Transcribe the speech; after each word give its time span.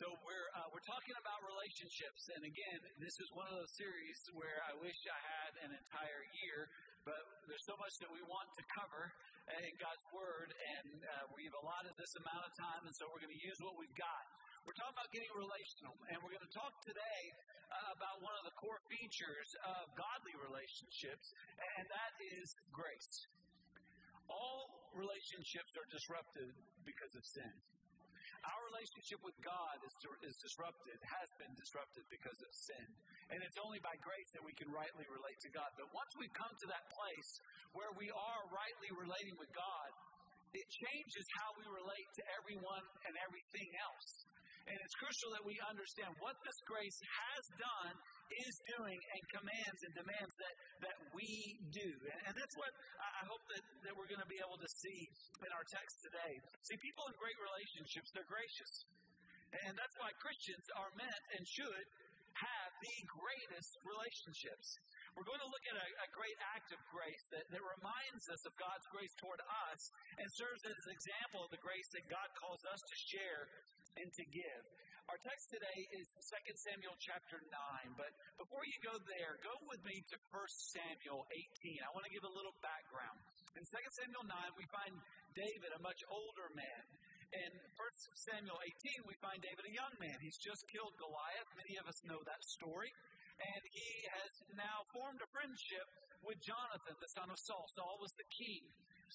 So 0.00 0.08
we're 0.24 0.48
uh, 0.56 0.64
we're 0.72 0.88
talking 0.88 1.12
about 1.12 1.44
relationships, 1.44 2.32
and 2.32 2.40
again, 2.40 2.80
this 3.04 3.12
is 3.20 3.28
one 3.36 3.44
of 3.52 3.60
those 3.60 3.74
series 3.76 4.16
where 4.32 4.56
I 4.64 4.72
wish 4.80 4.96
I 5.04 5.20
had 5.20 5.52
an 5.68 5.76
entire 5.76 6.24
year, 6.40 6.72
but 7.04 7.20
there's 7.44 7.68
so 7.68 7.76
much 7.76 7.92
that 8.00 8.08
we 8.08 8.24
want 8.24 8.48
to 8.48 8.64
cover 8.80 9.12
in 9.60 9.76
God's 9.76 10.00
Word, 10.08 10.56
and 10.56 11.04
uh, 11.04 11.28
we've 11.36 11.52
allotted 11.52 11.92
this 12.00 12.16
amount 12.16 12.48
of 12.48 12.52
time, 12.56 12.88
and 12.88 12.96
so 12.96 13.12
we're 13.12 13.20
going 13.20 13.36
to 13.36 13.44
use 13.44 13.60
what 13.60 13.76
we've 13.76 13.92
got. 13.92 14.24
We're 14.64 14.78
talking 14.80 14.96
about 14.96 15.12
getting 15.12 15.28
relational, 15.36 15.92
and 16.08 16.16
we're 16.24 16.32
going 16.32 16.48
to 16.48 16.56
talk 16.56 16.72
today 16.80 17.20
uh, 17.68 18.00
about 18.00 18.24
one 18.24 18.32
of 18.40 18.48
the 18.48 18.56
core 18.56 18.80
features 18.88 19.48
of 19.68 19.84
godly 20.00 20.32
relationships, 20.40 21.28
and 21.76 21.84
that 21.92 22.12
is 22.40 22.48
grace. 22.72 23.28
All 24.32 24.64
relationships 24.96 25.76
are 25.76 25.84
disrupted 25.92 26.56
because 26.88 27.12
of 27.12 27.24
sin. 27.36 27.52
Our 28.40 28.62
relationship 28.72 29.20
with 29.20 29.36
God 29.44 29.76
is, 29.84 29.94
is 30.24 30.36
disrupted, 30.40 30.96
has 30.96 31.28
been 31.36 31.52
disrupted 31.60 32.04
because 32.08 32.40
of 32.40 32.50
sin. 32.56 32.86
And 33.28 33.38
it's 33.44 33.60
only 33.60 33.80
by 33.84 33.92
grace 34.00 34.30
that 34.32 34.44
we 34.44 34.56
can 34.56 34.72
rightly 34.72 35.04
relate 35.12 35.36
to 35.44 35.50
God. 35.52 35.68
But 35.76 35.92
once 35.92 36.12
we 36.16 36.26
come 36.32 36.50
to 36.50 36.66
that 36.72 36.84
place 36.88 37.30
where 37.76 37.92
we 38.00 38.08
are 38.08 38.42
rightly 38.48 38.90
relating 38.96 39.36
with 39.36 39.52
God, 39.52 39.90
it 40.56 40.66
changes 40.66 41.26
how 41.38 41.54
we 41.60 41.64
relate 41.68 42.08
to 42.16 42.22
everyone 42.40 42.84
and 43.06 43.14
everything 43.22 43.70
else. 43.78 44.08
And 44.70 44.78
it's 44.86 44.94
crucial 45.02 45.34
that 45.34 45.42
we 45.42 45.58
understand 45.66 46.14
what 46.22 46.38
this 46.46 46.58
grace 46.62 46.94
has 47.02 47.44
done, 47.58 47.94
is 48.30 48.54
doing, 48.78 48.94
and 48.94 49.22
commands 49.34 49.80
and 49.82 49.92
demands 49.98 50.34
that, 50.38 50.54
that 50.86 50.96
we 51.10 51.58
do. 51.74 51.90
And, 51.90 52.18
and 52.30 52.32
that's 52.38 52.54
what 52.54 52.70
I 53.02 53.26
hope 53.26 53.42
that, 53.50 53.62
that 53.90 53.92
we're 53.98 54.06
going 54.06 54.22
to 54.22 54.30
be 54.30 54.38
able 54.38 54.62
to 54.62 54.70
see 54.70 55.00
in 55.42 55.50
our 55.50 55.66
text 55.66 55.98
today. 56.06 56.38
See, 56.70 56.78
people 56.78 57.02
in 57.10 57.18
great 57.18 57.34
relationships, 57.42 58.14
they're 58.14 58.30
gracious. 58.30 58.72
And 59.66 59.74
that's 59.74 59.96
why 59.98 60.14
Christians 60.22 60.62
are 60.78 60.94
meant 60.94 61.22
and 61.34 61.42
should 61.42 61.86
have 62.30 62.70
the 62.78 62.96
greatest 63.10 63.74
relationships. 63.82 64.78
We're 65.18 65.26
going 65.26 65.42
to 65.42 65.50
look 65.50 65.66
at 65.66 65.74
a, 65.74 65.88
a 66.06 66.08
great 66.14 66.38
act 66.54 66.70
of 66.70 66.78
grace 66.94 67.24
that, 67.34 67.42
that 67.50 67.58
reminds 67.58 68.24
us 68.30 68.42
of 68.46 68.54
God's 68.54 68.86
grace 68.94 69.10
toward 69.18 69.42
us 69.42 69.80
and 70.22 70.26
serves 70.38 70.62
as 70.70 70.78
an 70.86 70.92
example 70.94 71.40
of 71.42 71.50
the 71.50 71.58
grace 71.58 71.90
that 71.98 72.06
God 72.06 72.28
calls 72.38 72.62
us 72.70 72.78
to 72.78 72.96
share 73.10 73.42
and 73.98 74.08
to 74.14 74.24
give. 74.30 74.62
Our 75.10 75.18
text 75.26 75.50
today 75.50 75.80
is 75.98 76.06
2 76.22 76.54
Samuel 76.54 76.94
chapter 77.02 77.42
9, 77.42 77.50
but 77.98 78.14
before 78.38 78.62
you 78.62 78.78
go 78.78 78.94
there, 79.10 79.42
go 79.42 79.58
with 79.66 79.82
me 79.82 79.98
to 80.06 80.16
1 80.30 80.38
Samuel 80.70 81.26
18. 81.34 81.82
I 81.82 81.90
want 81.90 82.06
to 82.06 82.12
give 82.14 82.22
a 82.22 82.30
little 82.30 82.54
background. 82.62 83.18
In 83.58 83.66
2 83.66 83.74
Samuel 83.98 84.22
9, 84.22 84.30
we 84.54 84.66
find 84.70 84.94
David, 85.34 85.74
a 85.74 85.82
much 85.82 85.98
older 86.06 86.46
man. 86.54 86.82
In 87.34 87.50
1 87.50 88.22
Samuel 88.30 88.58
18, 88.86 89.10
we 89.10 89.18
find 89.18 89.42
David, 89.42 89.66
a 89.66 89.74
young 89.74 89.94
man. 89.98 90.14
He's 90.22 90.38
just 90.38 90.62
killed 90.70 90.94
Goliath. 90.94 91.50
Many 91.58 91.74
of 91.82 91.90
us 91.90 91.98
know 92.06 92.22
that 92.30 92.42
story. 92.46 92.94
And 93.42 93.62
he 93.66 93.90
has 94.14 94.32
now 94.54 94.86
formed 94.94 95.18
a 95.18 95.30
friendship 95.34 95.86
with 96.22 96.38
Jonathan, 96.38 96.94
the 97.02 97.10
son 97.18 97.26
of 97.26 97.38
Saul. 97.50 97.66
Saul 97.74 97.98
was 97.98 98.14
the 98.14 98.28
king, 98.30 98.62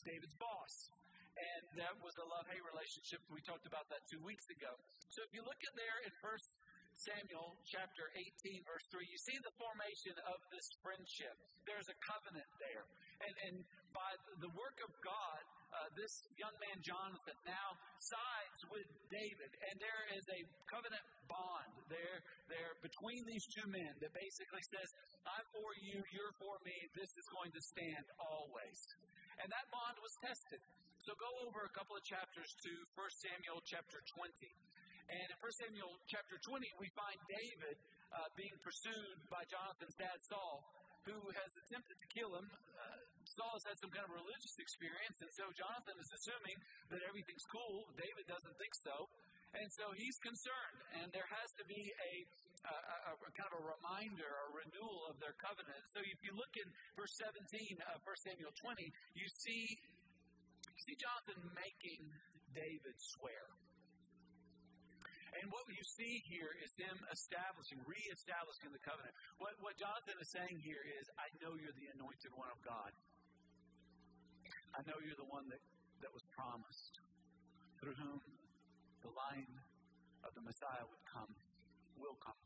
David's 0.03 0.35
boss. 0.35 0.73
And 1.35 1.63
that 1.83 1.95
was 1.99 2.15
a 2.15 2.25
love 2.31 2.47
hate 2.47 2.63
relationship. 2.63 3.19
We 3.27 3.43
talked 3.43 3.67
about 3.67 3.91
that 3.91 4.03
two 4.07 4.23
weeks 4.23 4.47
ago. 4.47 4.71
So 5.11 5.19
if 5.27 5.31
you 5.35 5.43
look 5.43 5.59
at 5.59 5.73
there 5.75 5.97
in 6.07 6.11
First 6.23 6.47
Samuel 6.95 7.59
chapter 7.67 8.07
18, 8.15 8.63
verse 8.63 8.87
3, 8.87 9.03
you 9.03 9.19
see 9.19 9.35
the 9.43 9.51
formation 9.59 10.15
of 10.31 10.39
this 10.47 10.67
friendship. 10.79 11.35
There's 11.67 11.91
a 11.91 11.97
covenant 12.07 12.47
there. 12.55 12.87
And, 13.19 13.35
and 13.51 13.55
by 13.91 14.11
the 14.39 14.51
work 14.55 14.79
of 14.79 14.91
God, 15.03 15.41
uh, 15.75 15.91
this 15.99 16.13
young 16.39 16.55
man, 16.55 16.79
Jonathan, 16.79 17.35
now 17.43 17.75
sides 17.99 18.59
with 18.71 18.87
David. 19.11 19.51
And 19.67 19.75
there 19.75 20.03
is 20.15 20.23
a 20.31 20.39
covenant 20.71 21.03
bond 21.27 21.73
there, 21.91 22.23
there 22.47 22.79
between 22.79 23.27
these 23.27 23.43
two 23.51 23.67
men 23.67 23.91
that 23.99 24.15
basically 24.15 24.63
says, 24.71 24.87
I'm 25.27 25.47
for 25.51 25.69
you, 25.83 25.99
you're 26.15 26.35
for 26.39 26.55
me, 26.63 26.75
this 26.95 27.11
is 27.11 27.27
going 27.27 27.51
to 27.51 27.61
stand 27.75 28.05
always. 28.23 28.79
And 29.41 29.47
that 29.51 29.65
bond 29.71 29.97
was 29.99 30.13
tested. 30.23 30.61
So 31.03 31.13
go 31.19 31.29
over 31.45 31.67
a 31.67 31.73
couple 31.75 31.93
of 31.93 32.03
chapters 32.07 32.49
to 32.65 32.71
1 32.97 33.23
Samuel 33.23 33.59
chapter 33.67 33.99
20. 34.15 34.31
And 35.11 35.27
in 35.29 35.37
1 35.37 35.61
Samuel 35.61 35.93
chapter 36.09 36.39
20, 36.41 36.65
we 36.81 36.89
find 36.97 37.17
David 37.29 37.77
uh, 38.09 38.25
being 38.33 38.55
pursued 38.65 39.17
by 39.29 39.45
Jonathan's 39.45 39.93
dad 40.01 40.17
Saul, 40.25 40.65
who 41.05 41.13
has 41.29 41.51
attempted 41.61 41.97
to 42.01 42.07
kill 42.09 42.31
him. 42.33 42.47
Uh, 42.49 43.05
Saul 43.37 43.53
has 43.53 43.65
had 43.69 43.77
some 43.77 43.93
kind 43.93 44.05
of 44.07 44.13
religious 44.17 44.55
experience, 44.57 45.17
and 45.21 45.29
so 45.37 45.45
Jonathan 45.53 45.97
is 46.01 46.09
assuming 46.09 46.57
that 46.89 47.01
everything's 47.05 47.45
cool. 47.53 47.85
David 47.93 48.25
doesn't 48.25 48.55
think 48.57 48.73
so. 48.81 48.95
And 49.55 49.71
so 49.71 49.95
he's 49.95 50.19
concerned, 50.19 50.79
and 50.99 51.07
there 51.15 51.27
has 51.31 51.49
to 51.55 51.63
be 51.63 51.79
a, 51.79 52.11
a, 52.67 52.75
a, 53.15 53.31
kind 53.39 53.47
of 53.55 53.63
a 53.63 53.63
reminder, 53.63 54.27
a 54.27 54.47
renewal 54.51 55.07
of 55.07 55.15
their 55.23 55.35
covenant. 55.39 55.79
So 55.95 56.03
if 56.03 56.19
you 56.19 56.35
look 56.35 56.51
in 56.59 56.67
verse 56.99 57.15
17 57.23 57.79
uh, 57.79 57.95
of 57.95 58.03
1 58.03 58.27
Samuel 58.27 58.51
20, 58.51 58.83
you 59.15 59.27
see 59.31 59.63
you 60.75 60.81
see 60.83 60.97
Jonathan 60.99 61.39
making 61.55 62.03
David 62.51 62.95
swear. 62.99 63.47
And 65.39 65.51
what 65.51 65.67
you 65.67 65.83
see 65.83 66.23
here 66.31 66.51
is 66.63 66.71
him 66.79 66.95
establishing, 67.11 67.79
reestablishing 67.83 68.71
the 68.71 68.83
covenant. 68.83 69.11
What, 69.39 69.55
what 69.59 69.75
Jonathan 69.75 70.15
is 70.19 70.31
saying 70.31 70.63
here 70.63 70.79
is, 70.99 71.03
I 71.19 71.27
know 71.43 71.55
you're 71.59 71.75
the 71.75 71.91
anointed 71.95 72.31
one 72.35 72.47
of 72.51 72.59
God. 72.63 72.91
I 74.75 74.83
know 74.87 74.95
you're 75.03 75.19
the 75.19 75.27
one 75.27 75.47
that, 75.51 75.59
that 76.03 76.11
was 76.11 76.23
promised, 76.35 76.99
through 77.79 77.95
whom 77.99 78.19
the 79.05 79.13
line 79.13 79.53
of 80.25 80.33
the 80.33 80.41
Messiah 80.41 80.81
would 80.89 81.05
come, 81.05 81.29
will 82.01 82.17
come. 82.17 82.41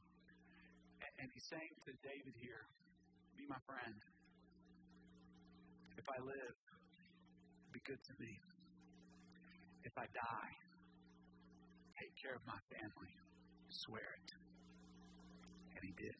And, 0.99 1.11
and 1.23 1.27
he's 1.31 1.47
saying 1.47 1.71
to 1.87 1.95
David 2.03 2.35
here, 2.35 2.67
Be 3.39 3.47
my 3.47 3.59
friend. 3.63 3.95
If 5.95 6.03
I 6.11 6.19
live, 6.19 6.57
be 7.71 7.79
good 7.87 7.99
to 8.11 8.13
me. 8.19 8.31
If 9.87 9.95
I 9.95 10.07
die, 10.11 10.53
take 11.95 12.11
care 12.19 12.35
of 12.35 12.43
my 12.43 12.59
family. 12.67 13.13
Swear 13.71 14.03
it. 14.19 14.29
And 15.79 15.81
he 15.87 15.95
did. 15.95 16.19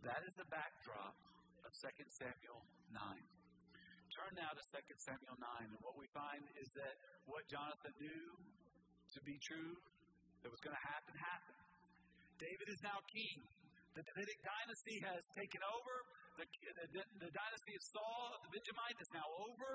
That 0.00 0.24
is 0.24 0.32
the 0.40 0.48
backdrop 0.48 1.16
of 1.64 1.70
2 1.76 1.92
Samuel 2.08 2.64
9. 2.88 2.96
Turn 4.16 4.32
now 4.40 4.56
to 4.56 4.64
2 4.64 4.80
Samuel 4.96 5.36
9, 5.36 5.76
and 5.76 5.80
what 5.84 6.00
we 6.00 6.08
find 6.16 6.40
is 6.56 6.72
that 6.72 6.96
what 7.28 7.44
Jonathan 7.52 7.92
knew 8.00 8.28
to 9.16 9.20
be 9.24 9.36
true, 9.40 9.72
that 10.42 10.50
was 10.50 10.60
going 10.60 10.76
to 10.76 10.86
happen, 10.86 11.12
happened. 11.18 11.62
David 12.38 12.68
is 12.70 12.80
now 12.84 12.98
king. 13.10 13.38
The 13.98 14.04
Davidic 14.06 14.38
dynasty 14.46 14.96
has 15.02 15.22
taken 15.34 15.58
over. 15.66 15.94
The, 16.38 16.46
the, 16.94 17.02
the 17.18 17.32
dynasty 17.34 17.74
of 17.74 17.82
Saul, 17.90 18.26
of 18.38 18.40
the 18.46 18.50
Benjamite, 18.54 18.98
is 19.02 19.10
now 19.10 19.26
over. 19.26 19.70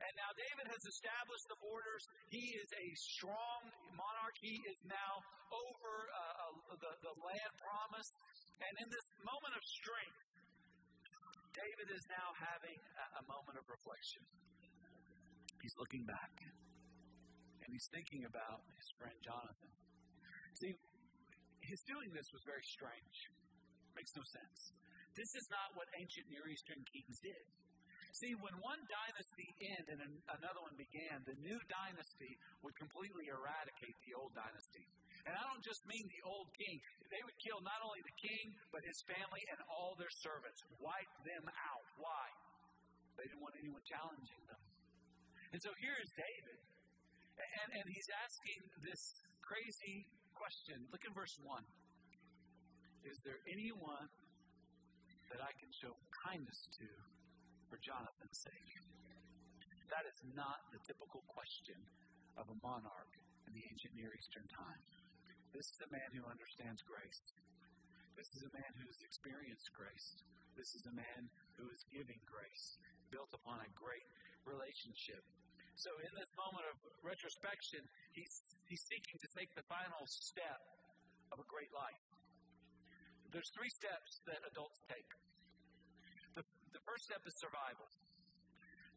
And 0.00 0.12
now 0.16 0.30
David 0.32 0.66
has 0.72 0.82
established 0.90 1.46
the 1.52 1.58
borders. 1.60 2.02
He 2.32 2.42
is 2.56 2.68
a 2.72 2.86
strong 3.14 3.60
monarch. 3.94 4.36
He 4.40 4.56
is 4.72 4.80
now 4.88 5.12
over 5.52 5.92
uh, 6.08 6.72
uh, 6.72 6.80
the, 6.82 6.92
the 7.04 7.14
land 7.20 7.52
promised. 7.60 8.14
And 8.64 8.74
in 8.80 8.88
this 8.90 9.06
moment 9.22 9.54
of 9.54 9.62
strength, 9.62 10.24
David 11.52 11.88
is 11.94 12.04
now 12.08 12.28
having 12.42 12.78
a, 12.80 13.06
a 13.20 13.24
moment 13.28 13.60
of 13.60 13.64
reflection. 13.68 14.24
He's 15.60 15.76
looking 15.76 16.08
back 16.08 16.32
and 17.64 17.68
he's 17.72 17.88
thinking 17.92 18.24
about 18.24 18.64
his 18.76 18.88
friend 18.96 19.16
Jonathan. 19.22 19.72
See, 20.56 20.72
his 21.64 21.80
doing 21.86 22.10
this 22.12 22.28
was 22.32 22.42
very 22.44 22.64
strange. 22.64 23.16
Makes 23.94 24.12
no 24.16 24.24
sense. 24.24 24.60
This 25.14 25.30
is 25.36 25.46
not 25.50 25.74
what 25.74 25.86
ancient 25.98 26.26
Near 26.30 26.46
Eastern 26.48 26.80
kings 26.88 27.18
did. 27.20 27.44
See, 28.10 28.34
when 28.42 28.58
one 28.58 28.82
dynasty 28.90 29.48
ended 29.62 29.98
and 30.02 30.14
another 30.34 30.60
one 30.66 30.74
began, 30.74 31.22
the 31.22 31.38
new 31.38 31.58
dynasty 31.70 32.34
would 32.66 32.74
completely 32.74 33.30
eradicate 33.30 33.94
the 34.02 34.18
old 34.18 34.34
dynasty. 34.34 34.82
And 35.30 35.38
I 35.38 35.42
don't 35.46 35.62
just 35.62 35.86
mean 35.86 36.02
the 36.10 36.24
old 36.26 36.50
king. 36.58 36.80
They 37.06 37.22
would 37.22 37.38
kill 37.38 37.62
not 37.62 37.78
only 37.86 38.02
the 38.02 38.18
king, 38.18 38.44
but 38.74 38.82
his 38.82 38.98
family 39.06 39.42
and 39.54 39.62
all 39.70 39.94
their 39.94 40.10
servants. 40.26 40.58
Wipe 40.82 41.14
them 41.22 41.46
out. 41.46 41.86
Why? 42.02 42.26
They 43.14 43.30
didn't 43.30 43.44
want 43.44 43.54
anyone 43.62 43.84
challenging 43.86 44.42
them. 44.48 44.62
And 45.54 45.60
so 45.62 45.70
here 45.78 45.94
is 46.02 46.10
David. 46.18 46.58
And, 47.40 47.68
and 47.80 47.86
he's 47.88 48.10
asking 48.24 48.60
this 48.84 49.02
crazy 49.40 50.06
question. 50.36 50.84
Look 50.92 51.04
in 51.08 51.12
verse 51.16 51.36
1. 51.42 51.64
Is 53.08 53.16
there 53.24 53.40
anyone 53.48 54.08
that 55.32 55.40
I 55.40 55.52
can 55.56 55.72
show 55.72 55.96
kindness 56.26 56.68
to 56.80 56.88
for 57.72 57.80
Jonathan's 57.80 58.38
sake? 58.44 58.70
That 59.88 60.04
is 60.06 60.18
not 60.36 60.60
the 60.70 60.80
typical 60.86 61.24
question 61.32 61.80
of 62.38 62.46
a 62.46 62.56
monarch 62.62 63.12
in 63.48 63.52
the 63.56 63.64
ancient 63.72 63.96
Near 63.96 64.12
Eastern 64.14 64.46
time. 64.52 64.80
This 65.50 65.66
is 65.66 65.80
a 65.82 65.90
man 65.90 66.08
who 66.14 66.22
understands 66.30 66.78
grace. 66.86 67.22
This 68.14 68.30
is 68.38 68.46
a 68.46 68.52
man 68.54 68.70
who 68.78 68.86
has 68.86 69.00
experienced 69.02 69.66
grace. 69.74 70.08
This 70.54 70.76
is 70.78 70.84
a 70.86 70.94
man 70.94 71.26
who 71.58 71.66
is 71.72 71.82
giving 71.90 72.20
grace, 72.28 72.78
built 73.10 73.32
upon 73.34 73.58
a 73.64 73.70
great 73.74 74.06
relationship. 74.46 75.24
So 75.76 75.90
in 76.02 76.12
this 76.12 76.30
moment 76.36 76.64
of 76.68 76.76
retrospection, 77.00 77.80
he's, 78.12 78.34
he's 78.68 78.84
seeking 78.88 79.16
to 79.20 79.28
take 79.32 79.50
the 79.56 79.64
final 79.70 80.04
step 80.06 80.60
of 81.32 81.40
a 81.40 81.46
great 81.48 81.72
life. 81.72 82.04
There's 83.30 83.48
three 83.54 83.70
steps 83.70 84.20
that 84.26 84.42
adults 84.50 84.82
take. 84.90 85.10
The, 86.34 86.42
the 86.74 86.82
first 86.82 87.06
step 87.06 87.22
is 87.22 87.34
survival. 87.38 87.86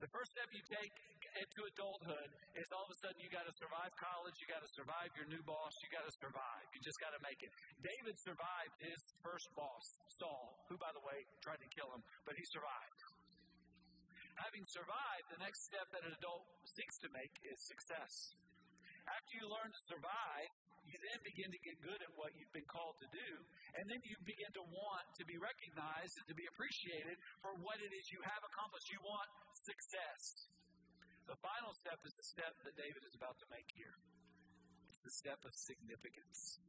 The 0.01 0.09
first 0.11 0.35
step 0.35 0.49
you 0.51 0.59
take 0.67 0.95
into 1.39 1.63
adulthood 1.63 2.29
is 2.59 2.67
all 2.75 2.83
of 2.83 2.91
a 2.91 2.97
sudden 2.99 3.17
you 3.23 3.31
got 3.31 3.47
to 3.47 3.55
survive 3.55 3.93
college, 3.95 4.35
you 4.41 4.49
got 4.51 4.59
to 4.59 4.71
survive 4.75 5.09
your 5.15 5.29
new 5.31 5.39
boss, 5.47 5.71
you 5.79 5.89
got 5.93 6.03
to 6.03 6.13
survive. 6.19 6.65
You 6.75 6.83
just 6.83 6.99
got 6.99 7.15
to 7.15 7.21
make 7.23 7.39
it. 7.39 7.49
David 7.79 8.17
survived 8.19 8.75
his 8.83 8.99
first 9.23 9.47
boss, 9.55 9.85
Saul, 10.19 10.59
who, 10.67 10.75
by 10.81 10.91
the 10.91 11.01
way, 11.07 11.23
tried 11.39 11.61
to 11.61 11.69
kill 11.71 11.87
him, 11.93 12.03
but 12.27 12.35
he 12.35 12.43
survived. 12.51 13.12
Having 14.41 14.65
survived, 14.65 15.25
the 15.29 15.41
next 15.41 15.65
step 15.69 15.85
that 15.93 16.03
an 16.05 16.13
adult 16.17 16.45
seeks 16.65 16.97
to 17.05 17.09
make 17.13 17.33
is 17.45 17.57
success. 17.69 18.33
After 19.05 19.31
you 19.37 19.45
learn 19.45 19.69
to 19.69 19.81
survive, 19.85 20.49
you 20.83 20.99
then 20.99 21.19
begin 21.23 21.47
to 21.47 21.59
get 21.63 21.79
good 21.79 22.01
at 22.03 22.11
what 22.19 22.35
you've 22.35 22.51
been 22.51 22.67
called 22.67 22.99
to 22.99 23.07
do, 23.13 23.29
and 23.79 23.87
then 23.87 24.03
you 24.03 24.19
begin 24.27 24.51
to 24.59 24.63
want 24.67 25.05
to 25.15 25.23
be 25.23 25.39
recognized 25.39 26.19
and 26.19 26.27
to 26.27 26.35
be 26.35 26.43
appreciated 26.51 27.15
for 27.39 27.55
what 27.63 27.79
it 27.79 27.91
is 27.95 28.03
you 28.11 28.19
have 28.23 28.43
accomplished. 28.43 28.91
You 28.91 28.99
want 28.99 29.29
success. 29.63 30.49
The 31.23 31.39
final 31.39 31.71
step 31.79 32.03
is 32.03 32.11
the 32.19 32.27
step 32.27 32.51
that 32.67 32.75
David 32.75 32.99
is 33.07 33.15
about 33.15 33.39
to 33.39 33.47
make 33.47 33.67
here. 33.71 33.95
It's 34.91 34.99
the 35.07 35.15
step 35.23 35.39
of 35.47 35.55
significance. 35.55 36.59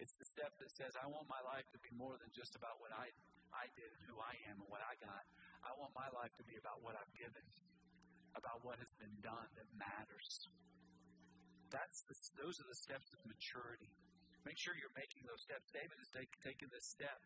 It's 0.00 0.16
the 0.16 0.24
step 0.24 0.56
that 0.58 0.72
says, 0.72 0.96
I 0.96 1.06
want 1.06 1.28
my 1.28 1.40
life 1.44 1.68
to 1.76 1.78
be 1.84 1.92
more 1.94 2.16
than 2.16 2.32
just 2.32 2.56
about 2.56 2.80
what 2.80 2.90
I, 2.96 3.12
I 3.52 3.68
did 3.76 3.92
and 3.92 4.02
who 4.08 4.16
I 4.18 4.34
am 4.48 4.56
and 4.58 4.68
what 4.72 4.80
I 4.80 4.96
got. 4.98 5.24
I 5.64 5.72
want 5.80 5.96
my 5.96 6.08
life 6.12 6.32
to 6.36 6.44
be 6.44 6.60
about 6.60 6.84
what 6.84 6.94
I've 6.94 7.14
given, 7.16 7.44
about 8.36 8.60
what 8.60 8.76
has 8.76 8.92
been 9.00 9.16
done 9.24 9.48
that 9.56 9.68
matters. 9.74 10.28
That's 11.72 11.98
the, 12.06 12.14
those 12.44 12.56
are 12.60 12.68
the 12.68 12.80
steps 12.84 13.08
of 13.16 13.20
maturity. 13.24 13.90
Make 14.44 14.60
sure 14.60 14.76
you're 14.76 14.92
making 14.92 15.24
those 15.24 15.40
steps. 15.40 15.64
David 15.72 15.96
is 15.96 16.12
taking 16.44 16.68
this 16.68 16.86
step. 16.92 17.16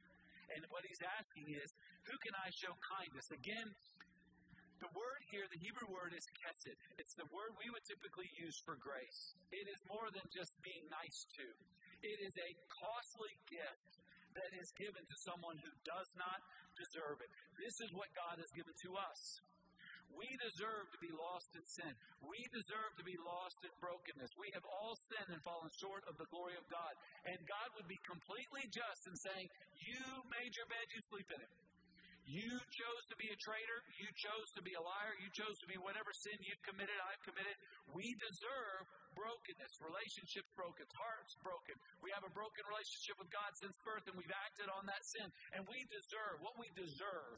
And 0.55 0.63
what 0.71 0.87
he's 0.87 1.03
asking 1.03 1.51
is, 1.51 1.69
who 2.07 2.17
can 2.25 2.35
I 2.39 2.49
show 2.57 2.73
kindness? 2.97 3.27
Again, 3.35 3.69
the 4.79 4.89
word 4.95 5.21
here, 5.35 5.45
the 5.51 5.59
Hebrew 5.59 5.91
word 5.91 6.15
is 6.15 6.23
chesed. 6.39 6.79
It's 6.97 7.19
the 7.19 7.27
word 7.35 7.53
we 7.59 7.69
would 7.75 7.83
typically 7.85 8.31
use 8.39 8.55
for 8.63 8.79
grace. 8.79 9.35
It 9.51 9.67
is 9.67 9.81
more 9.91 10.07
than 10.15 10.25
just 10.31 10.55
being 10.63 10.87
nice 10.87 11.27
to. 11.37 11.47
It 12.07 12.19
is 12.23 12.35
a 12.39 12.51
costly 12.79 13.35
gift 13.51 13.91
that 14.39 14.55
is 14.55 14.71
given 14.79 15.03
to 15.03 15.17
someone 15.27 15.59
who 15.59 15.73
does 15.83 16.11
not 16.15 16.39
deserve 16.79 17.19
it. 17.19 17.31
This 17.59 17.77
is 17.83 17.91
what 17.93 18.09
God 18.15 18.39
has 18.39 18.51
given 18.55 18.73
to 18.87 18.91
us. 18.97 19.21
We 20.17 20.25
deserve 20.41 20.89
to 20.89 21.01
be 21.05 21.13
lost 21.13 21.53
in 21.53 21.65
sin. 21.69 21.93
We 22.25 22.41
deserve 22.49 22.93
to 22.97 23.05
be 23.05 23.19
lost 23.21 23.61
in 23.61 23.73
brokenness. 23.77 24.33
We 24.41 24.49
have 24.57 24.65
all 24.65 24.97
sinned 24.97 25.37
and 25.37 25.43
fallen 25.45 25.69
short 25.77 26.01
of 26.09 26.17
the 26.17 26.31
glory 26.33 26.57
of 26.57 26.65
God. 26.73 26.95
And 27.29 27.37
God 27.45 27.69
would 27.77 27.89
be 27.91 28.01
completely 28.09 28.65
just 28.73 29.03
in 29.05 29.17
saying, 29.21 29.47
You 29.85 30.01
made 30.33 30.53
your 30.57 30.69
bed, 30.73 30.87
you 30.97 31.01
sleep 31.13 31.29
in 31.29 31.41
it. 31.45 31.53
You 32.29 32.45
chose 32.45 33.05
to 33.09 33.17
be 33.17 33.25
a 33.33 33.39
traitor. 33.41 33.81
You 33.97 34.09
chose 34.21 34.49
to 34.53 34.61
be 34.61 34.77
a 34.77 34.85
liar. 34.85 35.17
You 35.17 35.33
chose 35.33 35.57
to 35.65 35.69
be 35.69 35.81
whatever 35.81 36.13
sin 36.13 36.37
you've 36.45 36.61
committed, 36.61 36.93
I've 37.09 37.25
committed. 37.25 37.57
We 37.97 38.05
deserve 38.21 38.85
brokenness, 39.17 39.81
relationships 39.81 40.53
broken, 40.53 40.85
hearts 40.93 41.33
broken. 41.41 41.73
We 42.05 42.13
have 42.13 42.29
a 42.29 42.33
broken 42.37 42.69
relationship 42.69 43.17
with 43.17 43.33
God 43.33 43.49
since 43.57 43.73
birth, 43.81 44.05
and 44.13 44.17
we've 44.21 44.37
acted 44.45 44.69
on 44.69 44.85
that 44.93 45.01
sin. 45.09 45.25
And 45.57 45.65
we 45.73 45.81
deserve, 45.89 46.45
what 46.45 46.53
we 46.61 46.69
deserve 46.77 47.38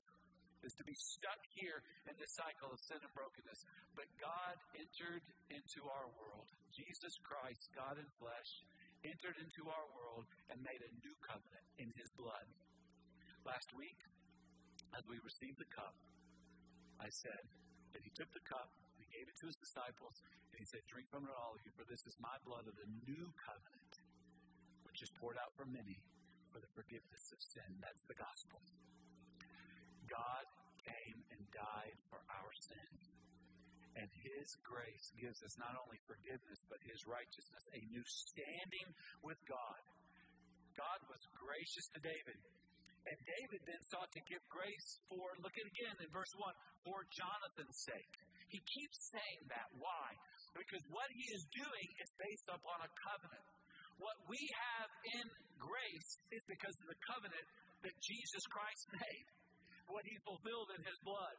is 0.64 0.74
to 0.76 0.84
be 0.84 0.96
stuck 0.96 1.40
here 1.56 1.80
in 2.08 2.14
this 2.20 2.32
cycle 2.36 2.70
of 2.70 2.78
sin 2.84 3.00
and 3.00 3.12
brokenness. 3.16 3.60
But 3.96 4.08
God 4.20 4.54
entered 4.76 5.24
into 5.48 5.80
our 5.88 6.08
world. 6.20 6.48
Jesus 6.72 7.14
Christ, 7.24 7.62
God 7.72 7.96
in 7.96 8.08
flesh, 8.20 8.50
entered 9.04 9.36
into 9.40 9.62
our 9.68 9.86
world 9.96 10.28
and 10.52 10.60
made 10.60 10.80
a 10.84 10.92
new 11.00 11.14
covenant 11.24 11.66
in 11.80 11.88
his 11.96 12.10
blood. 12.16 12.46
Last 13.48 13.72
week, 13.72 13.96
as 14.92 15.02
we 15.08 15.16
received 15.24 15.56
the 15.56 15.70
cup, 15.72 15.96
I 17.00 17.08
said 17.08 17.42
that 17.96 18.04
he 18.04 18.12
took 18.12 18.28
the 18.36 18.44
cup, 18.44 18.68
he 19.00 19.08
gave 19.08 19.24
it 19.24 19.36
to 19.40 19.48
his 19.48 19.56
disciples, 19.56 20.16
and 20.52 20.60
he 20.60 20.68
said, 20.68 20.84
Drink 20.92 21.08
from 21.08 21.24
it, 21.24 21.32
all 21.32 21.56
of 21.56 21.60
you, 21.64 21.72
for 21.72 21.88
this 21.88 22.04
is 22.04 22.14
my 22.20 22.36
blood 22.44 22.68
of 22.68 22.76
the 22.76 22.88
new 23.08 23.26
covenant, 23.40 23.94
which 24.84 25.00
is 25.00 25.10
poured 25.16 25.40
out 25.40 25.50
for 25.56 25.64
many 25.64 25.96
for 26.52 26.58
the 26.58 26.70
forgiveness 26.74 27.24
of 27.30 27.38
sin. 27.40 27.70
That's 27.78 28.04
the 28.10 28.18
gospel. 28.18 28.58
God 30.10 30.44
came 30.82 31.18
and 31.30 31.42
died 31.54 31.96
for 32.10 32.20
our 32.26 32.52
sins. 32.60 33.02
And 33.94 34.08
His 34.22 34.48
grace 34.66 35.06
gives 35.18 35.38
us 35.42 35.54
not 35.58 35.74
only 35.78 35.98
forgiveness, 36.06 36.60
but 36.66 36.78
His 36.82 37.00
righteousness, 37.06 37.64
a 37.74 37.80
new 37.90 38.04
standing 38.06 38.88
with 39.22 39.38
God. 39.46 39.80
God 40.78 41.00
was 41.10 41.22
gracious 41.34 41.86
to 41.94 42.00
David. 42.02 42.38
And 43.08 43.16
David 43.24 43.60
then 43.64 43.80
sought 43.88 44.12
to 44.12 44.22
give 44.28 44.42
grace 44.52 44.88
for, 45.08 45.24
look 45.40 45.56
at 45.56 45.66
again 45.66 45.96
in 46.04 46.08
verse 46.12 46.30
1, 46.36 46.52
for 46.84 47.00
Jonathan's 47.08 47.80
sake. 47.88 48.14
He 48.52 48.60
keeps 48.60 48.98
saying 49.14 49.42
that. 49.48 49.68
Why? 49.78 50.08
Because 50.52 50.84
what 50.90 51.08
he 51.14 51.24
is 51.32 51.42
doing 51.54 51.88
is 52.02 52.10
based 52.18 52.48
upon 52.50 52.82
a 52.82 52.90
covenant. 53.08 53.46
What 54.02 54.16
we 54.26 54.40
have 54.40 54.90
in 55.20 55.26
grace 55.60 56.10
is 56.32 56.42
because 56.48 56.76
of 56.82 56.88
the 56.90 57.00
covenant 57.04 57.46
that 57.84 57.94
Jesus 58.00 58.44
Christ 58.48 58.84
made, 58.96 59.26
what 59.90 60.06
he 60.06 60.16
fulfilled 60.22 60.70
in 60.78 60.82
his 60.86 60.98
blood. 61.02 61.36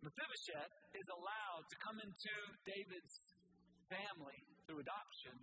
Mephibosheth 0.00 0.74
is 0.96 1.08
allowed 1.12 1.64
to 1.68 1.76
come 1.84 1.98
into 2.00 2.34
David's 2.64 3.16
family 3.92 4.40
through 4.64 4.80
adoption 4.80 5.36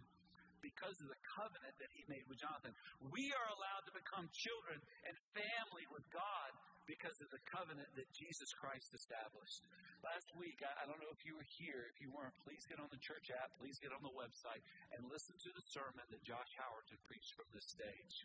because 0.65 0.97
of 0.97 1.07
the 1.07 1.21
covenant 1.37 1.75
that 1.77 1.91
he 1.93 2.01
made 2.09 2.25
with 2.25 2.41
Jonathan. 2.41 2.73
We 3.13 3.29
are 3.29 3.49
allowed 3.53 3.85
to 3.85 3.93
become 3.93 4.25
children 4.33 4.81
and 5.05 5.15
family 5.37 5.85
with 5.93 6.01
God 6.09 6.49
because 6.89 7.13
of 7.21 7.29
the 7.29 7.43
covenant 7.51 7.91
that 7.99 8.07
Jesus 8.15 8.49
Christ 8.57 8.89
established. 8.95 9.61
Last 10.01 10.29
week, 10.39 10.57
I, 10.63 10.71
I 10.71 10.83
don't 10.87 10.97
know 11.03 11.11
if 11.11 11.21
you 11.27 11.35
were 11.35 11.49
here. 11.59 11.85
If 11.91 11.99
you 11.99 12.09
weren't, 12.15 12.33
please 12.47 12.63
get 12.65 12.79
on 12.79 12.87
the 12.89 13.01
church 13.03 13.27
app, 13.35 13.51
please 13.59 13.77
get 13.83 13.91
on 13.91 14.01
the 14.01 14.15
website, 14.15 14.63
and 14.95 15.03
listen 15.11 15.35
to 15.35 15.51
the 15.51 15.63
sermon 15.75 16.05
that 16.09 16.23
Josh 16.23 16.51
Howerton 16.57 16.97
preached 17.05 17.35
from 17.35 17.47
this 17.51 17.67
stage. 17.67 18.15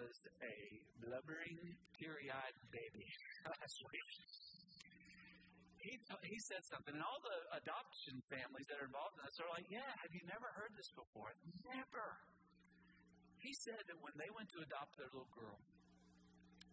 Was 0.00 0.22
a 0.40 0.56
blubbering, 1.04 1.60
teary 2.00 2.32
eyed 2.32 2.56
baby 2.72 3.04
last 3.52 3.78
week 3.92 4.10
he, 5.80 5.96
he 6.28 6.38
said 6.44 6.60
something, 6.68 6.92
and 6.92 7.00
all 7.00 7.20
the 7.24 7.38
adoption 7.56 8.20
families 8.28 8.68
that 8.68 8.84
are 8.84 8.88
involved 8.88 9.16
in 9.16 9.24
this 9.24 9.36
are 9.40 9.48
like, 9.48 9.64
Yeah, 9.72 9.88
have 10.04 10.12
you 10.12 10.20
never 10.28 10.48
heard 10.56 10.76
this 10.76 10.92
before? 10.92 11.32
Never. 11.64 12.20
He 13.40 13.56
said 13.64 13.80
that 13.88 13.96
when 14.04 14.12
they 14.20 14.28
went 14.36 14.52
to 14.52 14.60
adopt 14.60 15.00
their 15.00 15.08
little 15.08 15.32
girl, 15.32 15.56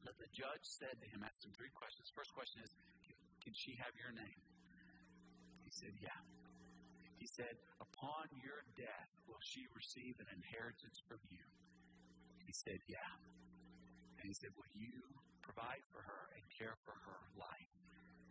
that 0.04 0.20
the 0.20 0.28
judge 0.36 0.66
said 0.68 0.92
to 1.00 1.08
him, 1.08 1.24
asked 1.24 1.40
him 1.48 1.56
three 1.56 1.72
questions. 1.72 2.12
First 2.12 2.36
question 2.36 2.60
is, 2.60 2.72
Can 3.40 3.56
she 3.56 3.80
have 3.80 3.96
your 3.96 4.12
name? 4.12 4.40
He 5.64 5.72
said, 5.72 5.96
Yeah. 6.04 6.20
He 7.16 7.28
said, 7.32 7.56
Upon 7.80 8.28
your 8.44 8.60
death, 8.76 9.12
will 9.24 9.40
she 9.40 9.64
receive 9.72 10.20
an 10.20 10.28
inheritance 10.36 11.00
from 11.08 11.24
you? 11.32 11.44
He 12.48 12.56
said, 12.56 12.80
Yeah. 12.88 13.12
And 14.24 14.26
he 14.26 14.36
said, 14.40 14.56
Will 14.56 14.72
you 14.72 14.96
provide 15.44 15.84
for 15.92 16.00
her 16.00 16.24
and 16.32 16.44
care 16.56 16.80
for 16.88 16.96
her 16.96 17.22
life? 17.36 17.76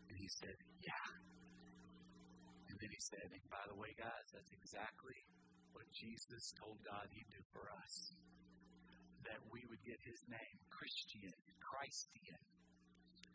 And 0.09 0.17
he 0.17 0.29
said, 0.41 0.57
Yeah. 0.81 1.07
And 2.73 2.77
then 2.81 2.89
he 2.89 3.03
said, 3.13 3.29
And 3.29 3.45
by 3.53 3.61
the 3.69 3.77
way, 3.77 3.93
guys, 4.01 4.27
that's 4.33 4.53
exactly 4.57 5.21
what 5.77 5.85
Jesus 5.93 6.57
told 6.57 6.81
God 6.81 7.05
he'd 7.13 7.29
do 7.29 7.45
for 7.53 7.69
us. 7.69 8.17
That 9.29 9.41
we 9.53 9.61
would 9.69 9.83
get 9.85 10.01
his 10.01 10.21
name, 10.33 10.57
Christian, 10.73 11.37
Christian. 11.61 12.41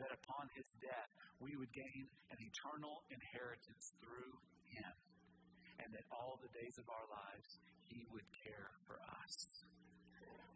That 0.01 0.17
upon 0.17 0.50
his 0.57 0.65
death, 0.81 1.11
we 1.38 1.53
would 1.61 1.69
gain 1.77 2.09
an 2.33 2.41
eternal 2.41 3.05
inheritance 3.13 3.85
through 4.01 4.33
him. 4.65 4.93
And 5.77 5.93
that 5.93 6.09
all 6.09 6.41
the 6.41 6.50
days 6.57 6.77
of 6.81 6.89
our 6.89 7.05
lives, 7.05 7.50
he 7.85 8.01
would 8.09 8.25
care 8.41 8.73
for 8.89 8.97
us. 8.97 9.61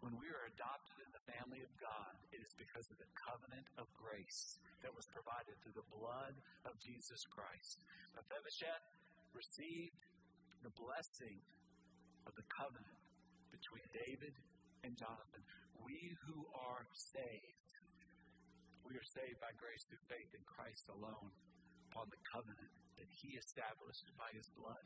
When 0.03 0.15
we 0.19 0.27
are 0.29 0.45
adopted 0.51 0.97
in 1.01 1.11
the 1.15 1.25
family 1.29 1.61
of 1.63 1.71
God, 1.81 2.13
it 2.29 2.41
is 2.43 2.53
because 2.55 2.87
of 2.91 2.97
the 3.01 3.09
covenant 3.15 3.65
of 3.79 3.89
grace 3.97 4.59
that 4.85 4.93
was 4.93 5.07
provided 5.09 5.55
through 5.61 5.77
the 5.77 5.89
blood 5.89 6.35
of 6.67 6.77
Jesus 6.77 7.25
Christ. 7.31 7.81
Mephibosheth 8.13 8.85
received 9.33 10.01
the 10.61 10.73
blessing 10.77 11.41
of 12.29 12.33
the 12.37 12.45
covenant 12.53 13.01
between 13.49 13.85
David 13.93 14.35
and 14.85 14.93
Jonathan. 14.93 15.41
We 15.81 16.13
who 16.25 16.45
are 16.53 16.85
saved, 16.93 17.73
we 18.85 18.93
are 18.97 19.09
saved 19.09 19.41
by 19.41 19.53
grace 19.57 19.85
through 19.89 20.01
faith 20.05 20.31
in 20.33 20.43
Christ 20.45 20.85
alone 20.93 21.33
upon 21.89 22.09
the 22.13 22.21
covenant 22.29 22.73
that 23.01 23.09
he 23.09 23.37
established 23.37 24.09
by 24.19 24.29
his 24.37 24.47
blood. 24.53 24.85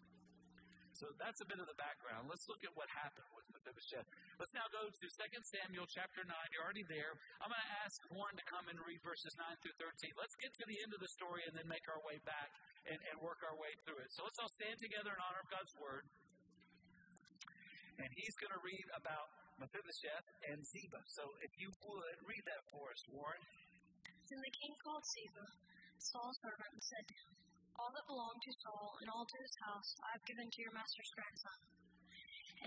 So 1.00 1.16
that's 1.16 1.40
a 1.40 1.48
bit 1.48 1.64
of 1.64 1.68
the 1.72 1.80
background. 1.80 2.28
Let's 2.28 2.44
look 2.52 2.60
at 2.68 2.76
what 2.76 2.92
happened 2.92 3.32
with 3.32 3.48
Mephibosheth. 3.56 4.04
Let's 4.36 4.52
now 4.52 4.68
go 4.68 4.84
to 4.84 5.08
2 5.08 5.08
Samuel 5.48 5.88
chapter 5.88 6.28
9. 6.28 6.28
You're 6.52 6.60
already 6.60 6.84
there. 6.92 7.16
I'm 7.40 7.48
going 7.48 7.64
to 7.64 7.76
ask 7.88 8.04
Warren 8.12 8.36
to 8.36 8.44
come 8.44 8.68
and 8.68 8.76
read 8.84 9.00
verses 9.00 9.32
9 9.40 9.48
through 9.64 9.80
13. 9.80 10.12
Let's 10.20 10.36
get 10.36 10.52
to 10.60 10.68
the 10.68 10.76
end 10.84 10.92
of 10.92 11.00
the 11.00 11.08
story 11.16 11.48
and 11.48 11.56
then 11.56 11.72
make 11.72 11.88
our 11.88 12.04
way 12.04 12.20
back 12.28 12.52
and, 12.84 13.00
and 13.00 13.16
work 13.24 13.40
our 13.48 13.56
way 13.56 13.72
through 13.88 14.04
it. 14.04 14.12
So 14.12 14.28
let's 14.28 14.36
all 14.44 14.52
stand 14.60 14.76
together 14.84 15.16
in 15.16 15.20
honor 15.24 15.40
of 15.40 15.48
God's 15.48 15.72
word. 15.80 16.04
And 18.04 18.12
he's 18.20 18.36
going 18.36 18.52
to 18.52 18.60
read 18.60 18.84
about 18.92 19.32
Mephibosheth 19.56 20.28
and 20.52 20.60
Ziba. 20.68 21.00
So 21.16 21.24
if 21.48 21.56
you 21.56 21.72
would, 21.88 22.18
read 22.28 22.44
that 22.44 22.60
for 22.76 22.92
us, 22.92 23.00
Warren. 23.08 23.40
Then 24.28 24.44
the 24.44 24.52
king 24.52 24.76
called 24.84 25.08
Ziba, 25.08 25.48
Saul's 25.96 26.36
servant, 26.44 26.76
and 26.76 26.84
said 26.84 27.08
to 27.08 27.16
him, 27.16 27.39
All 27.80 27.96
that 27.96 28.12
belonged 28.12 28.44
to 28.44 28.60
Saul 28.60 28.92
and 29.00 29.08
all 29.08 29.24
to 29.24 29.40
his 29.40 29.56
house 29.64 29.90
I 30.04 30.12
have 30.12 30.28
given 30.28 30.52
to 30.52 30.60
your 30.60 30.76
master's 30.76 31.16
grandson. 31.16 31.60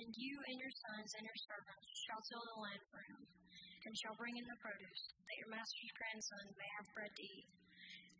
And 0.00 0.08
you 0.16 0.34
and 0.48 0.56
your 0.56 0.72
sons 0.72 1.12
and 1.20 1.24
your 1.28 1.40
servants 1.52 1.84
shall 2.08 2.22
till 2.24 2.40
the 2.40 2.64
land 2.64 2.84
for 2.88 3.02
him, 3.12 3.20
and 3.84 3.92
shall 3.92 4.16
bring 4.16 4.40
in 4.40 4.48
the 4.48 4.56
produce, 4.64 5.04
that 5.12 5.36
your 5.36 5.52
master's 5.52 5.92
grandson 6.00 6.44
may 6.56 6.70
have 6.80 6.94
bread 6.96 7.12
to 7.12 7.28
eat. 7.28 7.44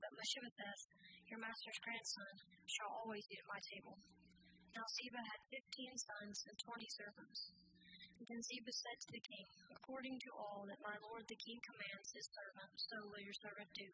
But 0.04 0.12
Mephibosheth, 0.20 0.84
your 1.32 1.40
master's 1.40 1.80
grandson, 1.80 2.32
shall 2.68 2.92
always 3.00 3.24
eat 3.32 3.40
at 3.40 3.48
my 3.48 3.60
table. 3.72 3.96
Now 4.76 4.84
Ziba 4.92 5.24
had 5.24 5.48
fifteen 5.48 5.96
sons 5.96 6.44
and 6.44 6.56
twenty 6.60 6.92
servants. 6.92 7.40
Then 8.20 8.44
Ziba 8.44 8.68
said 8.68 8.98
to 9.00 9.10
the 9.16 9.24
king, 9.32 9.46
According 9.80 10.20
to 10.28 10.30
all 10.36 10.68
that 10.68 10.84
my 10.84 10.96
lord 11.08 11.24
the 11.24 11.40
king 11.40 11.56
commands 11.64 12.12
his 12.12 12.28
servant, 12.36 12.72
so 12.76 12.96
will 13.08 13.24
your 13.24 13.38
servant 13.40 13.72
do. 13.72 13.88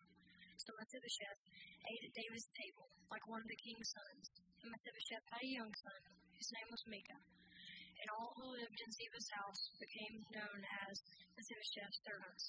So 0.59 0.75
Mephibosheth 0.75 1.41
ate 1.87 2.05
at 2.05 2.19
David's 2.19 2.51
table, 2.59 2.87
like 3.09 3.25
one 3.31 3.41
of 3.41 3.49
the 3.49 3.63
king's 3.63 3.91
sons. 3.95 4.25
And 4.61 4.69
Mephibosheth 4.75 5.27
had 5.31 5.43
a 5.47 5.55
young 5.55 5.73
son, 5.73 6.01
whose 6.35 6.51
name 6.51 6.71
was 6.75 6.83
Micah. 6.91 7.23
And 7.99 8.09
all 8.15 8.31
who 8.39 8.55
lived 8.55 8.79
in 8.79 8.91
Ziba's 8.95 9.31
house 9.39 9.63
became 9.79 10.17
known 10.35 10.61
as 10.87 10.95
Mephibosheth's 11.35 11.99
servants. 12.07 12.45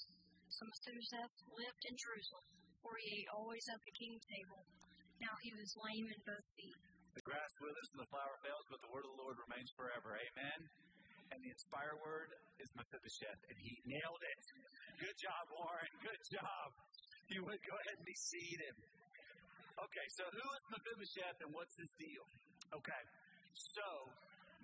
So 0.50 0.62
Mephibosheth 0.66 1.34
lived 1.54 1.82
in 1.86 1.94
Jerusalem, 1.94 2.46
for 2.82 2.92
he 2.98 3.22
ate 3.22 3.30
always 3.34 3.64
at 3.70 3.82
the 3.82 3.94
king's 3.98 4.26
table. 4.26 4.62
Now 5.22 5.34
he 5.46 5.54
was 5.54 5.70
lame 5.78 6.08
in 6.10 6.20
both 6.26 6.46
feet. 6.58 6.80
The 7.14 7.26
grass 7.26 7.52
withers 7.58 7.90
and 7.94 8.02
the 8.02 8.10
flower 8.10 8.36
fails, 8.42 8.66
but 8.70 8.80
the 8.82 8.90
word 8.90 9.06
of 9.06 9.12
the 9.14 9.22
Lord 9.22 9.38
remains 9.42 9.70
forever. 9.74 10.14
Amen. 10.14 10.60
And 11.30 11.38
the 11.42 11.50
inspired 11.50 11.98
word 12.02 12.30
is 12.58 12.70
Mephibosheth, 12.74 13.42
and 13.50 13.56
he 13.58 13.72
nailed 13.86 14.22
it. 14.22 14.42
Good 14.98 15.18
job, 15.18 15.44
Warren. 15.54 15.92
Good 16.02 16.22
job. 16.34 16.68
You 17.34 17.46
would 17.46 17.62
go 17.62 17.74
ahead 17.78 17.94
and 17.94 18.06
be 18.06 18.18
seated. 18.18 18.74
Okay, 19.78 20.06
so 20.18 20.26
who 20.34 20.46
is 20.50 20.62
Mephibosheth 20.74 21.38
and 21.46 21.50
what's 21.54 21.78
his 21.78 21.90
deal? 21.94 22.26
Okay, 22.74 23.02
so 23.54 23.86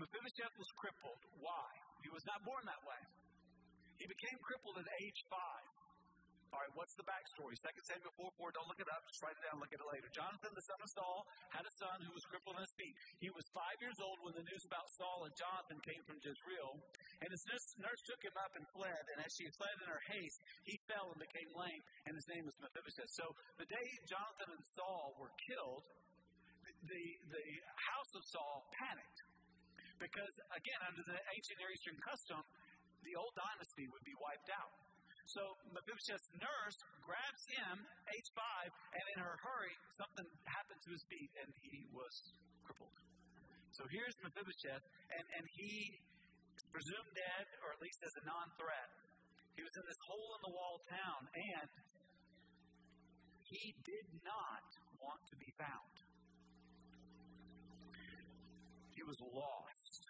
Mephibosheth 0.03 0.55
was 0.59 0.71
crippled. 0.75 1.23
Why? 1.39 1.71
He 2.03 2.11
was 2.11 2.27
not 2.27 2.43
born 2.43 2.67
that 2.67 2.83
way. 2.83 3.03
He 4.03 4.07
became 4.11 4.37
crippled 4.43 4.83
at 4.83 4.89
age 4.99 5.21
five. 5.31 5.67
All 6.55 6.63
right, 6.63 6.75
what's 6.79 6.95
the 6.95 7.07
backstory? 7.07 7.59
2 7.59 7.69
Samuel 7.91 8.15
4 8.15 8.31
4, 8.39 8.55
don't 8.55 8.69
look 8.71 8.79
it 8.79 8.87
up, 8.87 9.03
just 9.11 9.19
write 9.19 9.35
it 9.35 9.43
down, 9.43 9.59
look 9.59 9.71
at 9.75 9.83
it 9.83 9.89
later. 9.91 10.07
Jonathan, 10.15 10.55
the 10.55 10.63
son 10.63 10.79
of 10.79 10.89
Saul, 10.95 11.27
had 11.51 11.67
a 11.67 11.75
son 11.75 11.99
who 12.07 12.15
was 12.15 12.23
crippled 12.31 12.55
in 12.57 12.63
his 12.63 12.75
feet. 12.79 12.95
He 13.19 13.31
was 13.35 13.45
five 13.51 13.77
years 13.83 13.99
old 13.99 14.23
when 14.23 14.35
the 14.39 14.47
news 14.47 14.63
about 14.63 14.87
Saul 14.95 15.27
and 15.27 15.35
Jonathan 15.35 15.79
came 15.83 16.03
from 16.07 16.23
Jezreel, 16.23 16.79
and 17.25 17.29
his 17.33 17.45
nurse, 17.49 17.67
nurse 17.81 18.03
took 18.05 18.21
him 18.21 18.37
up 18.37 18.53
and 18.57 18.65
fled, 18.77 19.03
and 19.15 19.19
as 19.25 19.33
she 19.33 19.49
fled 19.57 19.77
in 19.81 19.89
her 19.89 20.03
haste, 20.13 20.41
he 20.69 20.77
fell 20.91 21.09
and 21.13 21.21
became 21.21 21.49
lame, 21.57 21.83
and 22.05 22.13
his 22.13 22.29
name 22.29 22.45
was 22.45 22.57
Mephibosheth. 22.61 23.13
So 23.17 23.27
the 23.57 23.69
day 23.69 23.87
Jonathan 24.05 24.53
and 24.53 24.65
Saul 24.77 25.17
were 25.17 25.33
killed, 25.49 25.85
the, 26.85 27.05
the 27.33 27.47
house 27.75 28.13
of 28.15 28.23
Saul 28.29 28.69
panicked. 28.77 29.21
Because, 29.97 30.35
again, 30.53 30.81
under 30.85 31.01
the 31.09 31.17
ancient 31.17 31.57
Near 31.57 31.73
Eastern 31.73 31.97
custom, 32.05 32.45
the 33.01 33.17
old 33.17 33.33
dynasty 33.33 33.89
would 33.89 34.05
be 34.05 34.13
wiped 34.21 34.53
out. 34.53 34.77
So 35.27 35.43
Mephibosheth's 35.75 36.31
nurse 36.39 36.79
grabs 37.03 37.45
him, 37.51 37.83
age 38.13 38.29
five, 38.37 38.71
and 38.93 39.05
in 39.17 39.19
her 39.25 39.35
hurry, 39.43 39.75
something 39.99 40.27
happened 40.47 40.81
to 40.87 40.91
his 40.95 41.03
feet, 41.11 41.33
and 41.43 41.49
he 41.65 41.89
was 41.91 42.15
crippled. 42.63 42.95
So 43.75 43.83
here's 43.91 44.15
Mephibosheth, 44.23 44.85
and, 45.17 45.25
and 45.35 45.45
he 45.59 45.99
presumed 46.73 47.13
dead, 47.13 47.47
or 47.65 47.75
at 47.77 47.81
least 47.81 48.01
as 48.05 48.15
a 48.21 48.25
non-threat. 48.25 48.91
He 49.57 49.63
was 49.65 49.75
in 49.77 49.85
this 49.89 50.01
hole 50.05 50.31
in 50.37 50.43
the 50.45 50.53
wall 50.53 50.77
town, 50.89 51.21
and 51.33 51.71
he 53.49 53.73
did 53.85 54.07
not 54.25 54.67
want 55.01 55.23
to 55.33 55.37
be 55.41 55.51
found. 55.57 55.95
He 58.93 59.03
was 59.05 59.17
lost, 59.21 60.03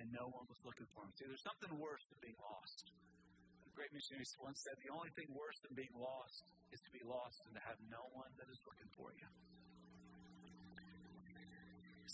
and 0.00 0.08
no 0.12 0.28
one 0.32 0.44
was 0.48 0.60
looking 0.64 0.88
for 0.92 1.04
him. 1.04 1.12
See, 1.16 1.28
there's 1.28 1.44
something 1.44 1.72
worse 1.80 2.04
than 2.12 2.20
being 2.20 2.40
lost 2.40 2.94
great 3.74 3.90
missionary 3.90 4.22
once 4.38 4.62
said, 4.62 4.78
the 4.86 4.92
only 4.94 5.10
thing 5.18 5.26
worse 5.34 5.58
than 5.66 5.74
being 5.74 5.90
lost 5.98 6.46
is 6.70 6.78
to 6.86 6.90
be 6.94 7.02
lost 7.02 7.42
and 7.50 7.58
to 7.58 7.62
have 7.66 7.78
no 7.90 8.06
one 8.14 8.30
that 8.38 8.46
is 8.46 8.58
looking 8.62 8.86
for 8.94 9.10
you. 9.18 9.26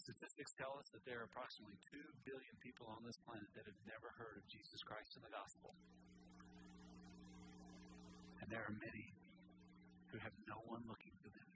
Statistics 0.01 0.57
tell 0.57 0.81
us 0.81 0.89
that 0.97 1.05
there 1.05 1.21
are 1.21 1.29
approximately 1.29 1.77
2 1.93 2.01
billion 2.25 2.57
people 2.65 2.89
on 2.89 3.05
this 3.05 3.21
planet 3.21 3.53
that 3.53 3.69
have 3.69 3.81
never 3.85 4.09
heard 4.17 4.41
of 4.41 4.45
Jesus 4.49 4.81
Christ 4.81 5.13
and 5.13 5.21
the 5.21 5.29
gospel. 5.29 5.77
And 8.41 8.49
there 8.49 8.65
are 8.65 8.73
many 8.81 9.13
who 10.09 10.17
have 10.25 10.33
no 10.49 10.57
one 10.65 10.89
looking 10.89 11.13
for 11.21 11.29
them. 11.29 11.51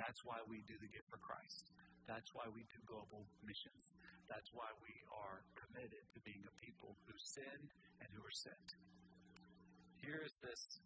That's 0.00 0.24
why 0.24 0.40
we 0.48 0.64
do 0.64 0.80
the 0.80 0.88
gift 0.88 1.12
for 1.12 1.20
Christ. 1.20 1.68
That's 2.08 2.32
why 2.32 2.48
we 2.48 2.64
do 2.72 2.80
global 2.88 3.28
missions. 3.44 3.92
That's 4.32 4.48
why 4.56 4.72
we 4.80 4.96
are 5.12 5.44
committed 5.60 6.08
to 6.16 6.18
being 6.24 6.40
a 6.48 6.54
people 6.56 6.96
who 7.04 7.14
sin 7.20 7.60
and 8.00 8.08
who 8.16 8.24
are 8.24 8.38
sent. 8.48 8.68
Here 10.00 10.24
is 10.24 10.32
this 10.40 10.80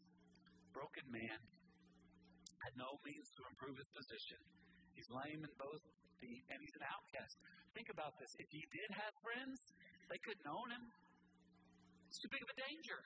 broken 0.75 1.07
man, 1.15 1.39
had 2.67 2.75
no 2.75 2.99
means 3.07 3.31
to 3.39 3.47
improve 3.47 3.79
his 3.79 3.91
position. 3.95 4.43
He's 4.99 5.07
lame 5.15 5.47
in 5.47 5.55
both 5.55 5.83
and 6.23 6.59
he's 6.61 6.77
an 6.77 6.87
outcast. 6.87 7.35
Think 7.73 7.89
about 7.89 8.13
this. 8.21 8.31
If 8.37 8.49
he 8.51 8.63
did 8.71 8.91
have 8.99 9.13
friends, 9.25 9.59
they 10.11 10.21
couldn't 10.21 10.49
own 10.49 10.69
him. 10.75 10.85
It's 12.11 12.21
too 12.21 12.33
big 12.33 12.43
of 12.43 12.51
a 12.51 12.59
danger. 12.59 13.01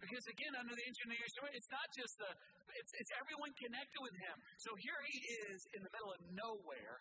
Because 0.00 0.24
again, 0.32 0.54
under 0.56 0.72
the 0.72 0.86
engineer 0.88 1.26
story, 1.28 1.52
it's 1.52 1.68
not 1.68 1.88
just 1.92 2.14
the, 2.16 2.30
it's, 2.72 2.92
it's 2.96 3.12
everyone 3.20 3.52
connected 3.60 4.00
with 4.00 4.16
him. 4.16 4.36
So 4.64 4.72
here 4.80 5.00
he 5.04 5.16
is 5.48 5.58
in 5.76 5.80
the 5.84 5.92
middle 5.92 6.12
of 6.12 6.20
nowhere, 6.32 6.96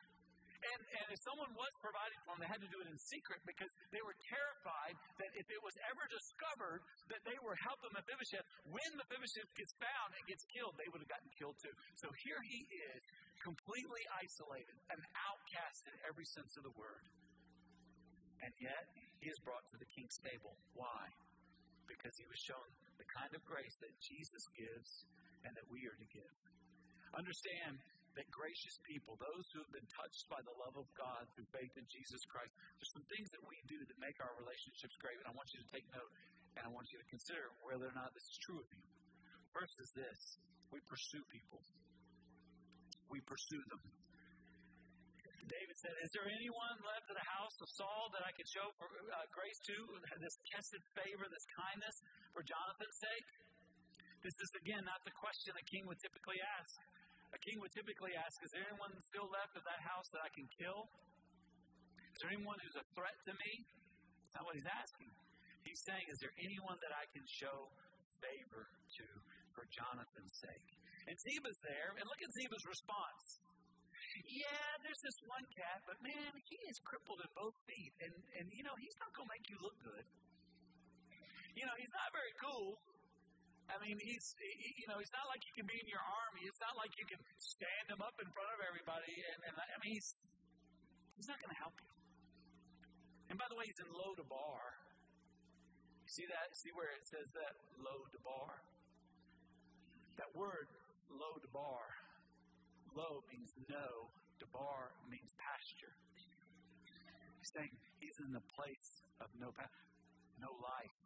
and, 0.60 0.82
and 1.00 1.08
if 1.16 1.20
someone 1.24 1.56
was 1.56 1.72
provided 1.80 2.20
for 2.28 2.36
them, 2.36 2.44
they 2.44 2.52
had 2.52 2.60
to 2.60 2.68
do 2.68 2.84
it 2.84 2.88
in 2.92 3.00
secret 3.00 3.40
because 3.48 3.72
they 3.96 4.04
were 4.04 4.16
terrified 4.28 4.96
that 5.16 5.32
if 5.40 5.48
it 5.48 5.62
was 5.64 5.72
ever 5.88 6.04
discovered 6.12 6.84
that 7.08 7.24
they 7.24 7.40
were 7.40 7.56
helping 7.64 7.92
Mephibosheth, 7.96 8.44
when 8.68 8.92
Mephibosheth 9.00 9.52
gets 9.56 9.72
found 9.80 10.10
and 10.20 10.24
gets 10.28 10.44
killed, 10.52 10.76
they 10.76 10.90
would 10.92 11.00
have 11.00 11.12
gotten 11.12 11.32
killed 11.40 11.56
too. 11.64 11.72
So 11.96 12.12
here 12.28 12.42
he 12.44 12.60
is, 12.92 13.00
completely 13.40 14.04
isolated, 14.20 14.76
an 14.92 15.02
outcast 15.16 15.88
in 15.88 15.96
every 16.08 16.28
sense 16.28 16.56
of 16.60 16.64
the 16.68 16.76
word. 16.76 17.04
And 18.44 18.52
yet, 18.60 18.88
he 19.20 19.28
is 19.28 19.40
brought 19.44 19.68
to 19.76 19.78
the 19.80 19.90
king's 19.92 20.16
table. 20.24 20.56
Why? 20.76 21.12
Because 21.88 22.16
he 22.16 22.28
was 22.28 22.40
shown 22.40 22.68
the 22.96 23.08
kind 23.12 23.32
of 23.36 23.44
grace 23.44 23.76
that 23.84 23.92
Jesus 24.00 24.44
gives 24.56 25.08
and 25.44 25.52
that 25.56 25.68
we 25.68 25.84
are 25.88 25.98
to 26.00 26.10
give. 26.12 26.36
Understand 27.16 27.80
that 28.18 28.28
gracious 28.32 28.76
people, 28.84 29.16
those 29.20 29.46
who 29.54 29.64
have 29.64 29.74
been 29.76 29.90
touched 29.92 30.28
by 30.28 30.40
the 30.44 30.56
love 30.60 30.76
of 30.76 30.88
God 30.96 31.24
through 31.36 31.48
faith 31.56 31.72
in 31.80 31.86
Jesus 31.88 32.22
Christ, 32.28 32.52
there's 32.80 32.94
some 32.96 33.08
things 33.12 33.32
that 33.32 33.44
we 33.48 33.60
do 33.70 33.80
that 33.80 33.98
make 34.02 34.18
our 34.20 34.34
relationships 34.40 34.96
great, 35.00 35.16
and 35.20 35.28
I 35.30 35.34
want 35.36 35.52
you 35.56 35.60
to 35.62 35.70
take 35.72 35.86
note 35.94 36.12
and 36.58 36.66
I 36.66 36.72
want 36.74 36.90
you 36.92 36.98
to 37.00 37.08
consider 37.08 37.54
whether 37.62 37.88
or 37.88 37.96
not 37.96 38.12
this 38.12 38.26
is 38.26 38.38
true 38.44 38.60
of 38.60 38.68
you. 38.74 38.84
First 39.54 39.76
is 39.80 39.92
this 39.96 40.20
we 40.74 40.84
pursue 40.86 41.24
people, 41.32 41.62
we 43.10 43.20
pursue 43.26 43.62
them. 43.74 43.82
David 45.50 45.76
said, 45.82 45.94
Is 46.06 46.14
there 46.14 46.30
anyone 46.30 46.78
left 46.86 47.10
in 47.10 47.18
the 47.18 47.30
house 47.34 47.58
of 47.58 47.68
Saul 47.74 48.14
that 48.14 48.22
I 48.22 48.32
could 48.38 48.46
show 48.46 48.70
for, 48.78 48.86
uh, 48.86 49.26
grace 49.34 49.58
to, 49.66 49.76
this 50.22 50.38
chesed 50.46 50.84
favor, 50.94 51.26
this 51.26 51.48
kindness 51.58 51.96
for 52.38 52.46
Jonathan's 52.46 52.98
sake? 53.02 53.30
This 54.22 54.38
is, 54.38 54.50
again, 54.62 54.86
not 54.86 55.02
the 55.08 55.16
question 55.18 55.58
a 55.58 55.66
king 55.74 55.90
would 55.90 55.98
typically 55.98 56.38
ask. 56.62 56.78
A 57.34 57.40
king 57.42 57.58
would 57.66 57.74
typically 57.74 58.14
ask, 58.14 58.38
Is 58.46 58.54
there 58.54 58.62
anyone 58.70 58.94
still 59.02 59.26
left 59.34 59.58
of 59.58 59.66
that 59.66 59.82
house 59.82 60.06
that 60.14 60.22
I 60.22 60.30
can 60.38 60.46
kill? 60.54 60.86
Is 61.98 62.18
there 62.22 62.32
anyone 62.38 62.58
who's 62.62 62.78
a 62.78 62.86
threat 62.94 63.18
to 63.26 63.34
me? 63.34 63.52
That's 64.22 64.36
not 64.38 64.46
what 64.46 64.54
he's 64.54 64.70
asking. 64.70 65.10
He's 65.66 65.82
saying, 65.82 66.06
Is 66.14 66.18
there 66.22 66.36
anyone 66.38 66.78
that 66.86 66.94
I 66.94 67.10
can 67.10 67.26
show 67.26 67.74
favor 68.22 68.70
to 68.70 69.06
for 69.58 69.66
Jonathan's 69.74 70.36
sake? 70.46 70.70
And 71.10 71.18
Ziba's 71.18 71.58
there, 71.66 71.98
and 71.98 72.06
look 72.06 72.22
at 72.22 72.30
Ziba's 72.38 72.66
response. 72.70 73.26
Yeah, 74.30 74.70
there's 74.86 75.02
this 75.02 75.18
one 75.26 75.46
cat, 75.58 75.82
but 75.90 75.98
man, 76.06 76.32
he 76.46 76.58
is 76.70 76.78
crippled 76.86 77.20
in 77.26 77.30
both 77.34 77.58
feet, 77.66 77.94
and, 78.06 78.14
and 78.38 78.46
you 78.54 78.62
know, 78.62 78.78
he's 78.78 78.94
not 79.02 79.10
going 79.18 79.26
to 79.26 79.34
make 79.34 79.46
you 79.50 79.58
look 79.58 79.78
good. 79.82 80.06
You 81.58 81.66
know, 81.66 81.74
he's 81.82 81.94
not 81.98 82.14
very 82.14 82.34
cool, 82.38 82.78
I 83.70 83.78
mean, 83.86 84.02
he's, 84.02 84.26
you 84.82 84.90
know, 84.90 84.98
it's 84.98 85.14
not 85.14 85.30
like 85.30 85.46
you 85.46 85.54
can 85.54 85.70
be 85.70 85.78
in 85.78 85.86
your 85.86 86.02
army. 86.02 86.42
It's 86.50 86.58
not 86.58 86.74
like 86.74 86.90
you 86.98 87.06
can 87.06 87.22
stand 87.38 87.86
him 87.94 88.02
up 88.02 88.18
in 88.18 88.26
front 88.34 88.50
of 88.58 88.60
everybody. 88.66 89.14
And, 89.14 89.40
and 89.46 89.56
I 89.62 89.78
mean, 89.86 89.94
he's, 89.94 90.10
he's 91.14 91.30
not 91.30 91.38
going 91.38 91.54
to 91.54 91.62
help 91.62 91.78
you. 91.78 91.94
And 93.30 93.38
by 93.38 93.46
the 93.46 93.54
way, 93.54 93.70
he's 93.70 93.78
in 93.78 93.94
Lo-debar. 93.94 94.62
You 96.02 96.10
see 96.10 96.26
that? 96.34 96.50
See 96.58 96.74
where 96.74 96.90
it 96.98 97.06
says 97.06 97.30
that? 97.38 97.54
Lo-debar? 97.78 98.58
That 100.18 100.34
word, 100.34 100.66
Lo-debar, 101.10 101.84
Low 102.98 103.22
means 103.30 103.54
no, 103.70 104.10
Debar 104.42 104.94
means 105.10 105.30
pasture. 105.38 105.94
He's 107.38 107.52
saying 107.54 107.74
he's 108.02 108.18
in 108.26 108.34
the 108.34 108.46
place 108.54 108.90
of 109.22 109.30
no 109.38 109.54
no 110.42 110.52
life. 110.62 110.98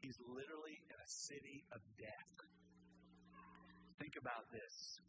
He's 0.00 0.16
literally 0.20 0.76
in 0.90 0.98
a 1.00 1.08
city 1.08 1.64
of 1.72 1.80
death. 1.96 2.34
Think 3.96 4.20
about 4.20 4.44
this. 4.52 5.00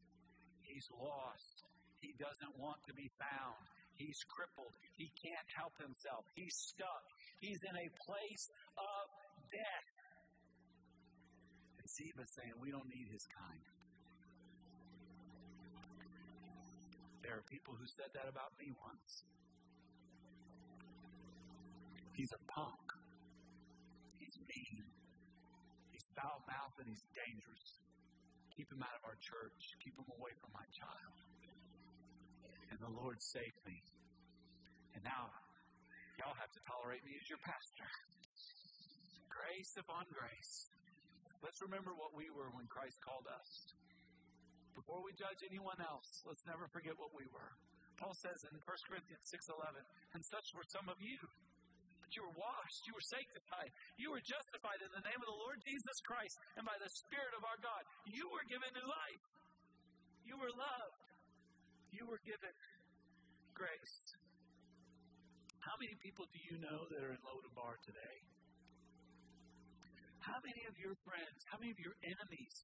He's 0.63 0.88
lost. 0.96 1.55
He 2.00 2.15
doesn't 2.15 2.53
want 2.55 2.79
to 2.88 2.94
be 2.94 3.10
found. 3.20 3.60
He's 4.00 4.20
crippled. 4.32 4.72
He 4.96 5.12
can't 5.20 5.50
help 5.55 5.75
himself. 5.79 6.24
He's 6.36 6.55
stuck. 6.72 7.05
He's 7.39 7.60
in 7.63 7.75
a 7.75 7.88
place 8.08 8.46
of 8.79 9.03
death. 9.51 9.89
And 11.79 11.86
Ziba's 11.88 12.32
saying, 12.36 12.55
We 12.60 12.72
don't 12.72 12.88
need 12.88 13.08
his 13.12 13.24
kind. 13.32 13.75
There 17.25 17.34
are 17.34 17.48
people 17.50 17.74
who 17.74 17.89
said 17.89 18.13
that 18.13 18.29
about 18.29 18.53
me 18.62 18.70
once. 18.86 19.25
He's 22.13 22.29
a 22.29 22.41
punk. 22.46 22.86
He's 24.22 24.38
mean. 24.46 24.86
He's 25.89 26.05
foul 26.13 26.46
mouthed 26.46 26.77
and 26.77 26.86
he's 26.86 27.01
dangerous. 27.17 27.82
Keep 28.53 28.70
him 28.70 28.86
out 28.86 28.94
of 28.94 29.10
our 29.10 29.17
church. 29.17 29.74
Keep 29.82 29.98
him 29.98 30.05
away 30.22 30.38
from 30.38 30.53
my 30.53 30.70
child. 30.70 31.17
And 32.70 32.77
the 32.77 32.94
Lord 32.94 33.17
saved 33.17 33.58
me. 33.65 33.82
And 34.94 35.01
now, 35.01 35.34
y'all 36.22 36.38
have 36.38 36.53
to 36.53 36.62
tolerate 36.62 37.01
me 37.10 37.17
as 37.17 37.25
your 37.25 37.41
pastor. 37.41 37.89
Grace 39.34 39.74
upon 39.82 40.05
grace. 40.13 40.70
Let's 41.41 41.58
remember 41.65 41.89
what 41.98 42.13
we 42.13 42.29
were 42.29 42.53
when 42.53 42.70
Christ 42.70 43.01
called 43.01 43.25
us. 43.25 43.50
Before 44.75 45.00
we 45.00 45.15
judge 45.15 45.39
anyone 45.48 45.79
else, 45.79 46.22
let's 46.27 46.44
never 46.44 46.67
forget 46.70 46.94
what 47.00 47.15
we 47.15 47.24
were. 47.32 47.55
Paul 47.96 48.12
says 48.20 48.44
in 48.51 48.60
1 48.60 48.88
Corinthians 48.91 49.24
6:11, 49.32 49.82
and 50.13 50.22
such 50.27 50.51
were 50.51 50.67
some 50.67 50.91
of 50.91 51.00
you. 51.00 51.20
But 52.03 52.12
you 52.13 52.22
were 52.27 52.38
washed, 52.38 52.86
you 52.86 52.94
were 52.94 53.08
sanctified, 53.10 53.72
you 53.98 54.12
were 54.12 54.22
justified 54.22 54.77
in 54.84 54.91
the 54.94 55.01
name 55.08 55.17
of 55.17 55.25
the 55.25 55.41
Lord 55.41 55.58
Jesus 55.63 55.98
Christ 56.05 56.36
and 56.60 56.67
by 56.67 56.77
the 56.77 56.91
Spirit 56.91 57.34
of 57.34 57.44
our 57.48 57.58
God. 57.63 57.82
You 58.05 58.29
were 58.29 58.46
given 58.46 58.70
new 58.75 58.86
life. 58.86 59.24
You 60.27 60.38
were 60.38 60.53
loved. 60.53 61.01
You 61.89 62.05
were 62.05 62.22
given 62.22 62.53
grace. 63.55 63.98
How 65.63 65.74
many 65.82 65.96
people 66.03 66.27
do 66.29 66.39
you 66.46 66.62
know 66.62 66.86
that 66.94 67.01
are 67.01 67.15
in 67.15 67.22
Lodabar 67.25 67.79
today? 67.82 68.17
How 70.20 70.38
many 70.46 70.62
of 70.70 70.77
your 70.77 70.94
friends, 71.05 71.41
how 71.50 71.58
many 71.58 71.72
of 71.74 71.79
your 71.82 71.98
enemies, 72.05 72.55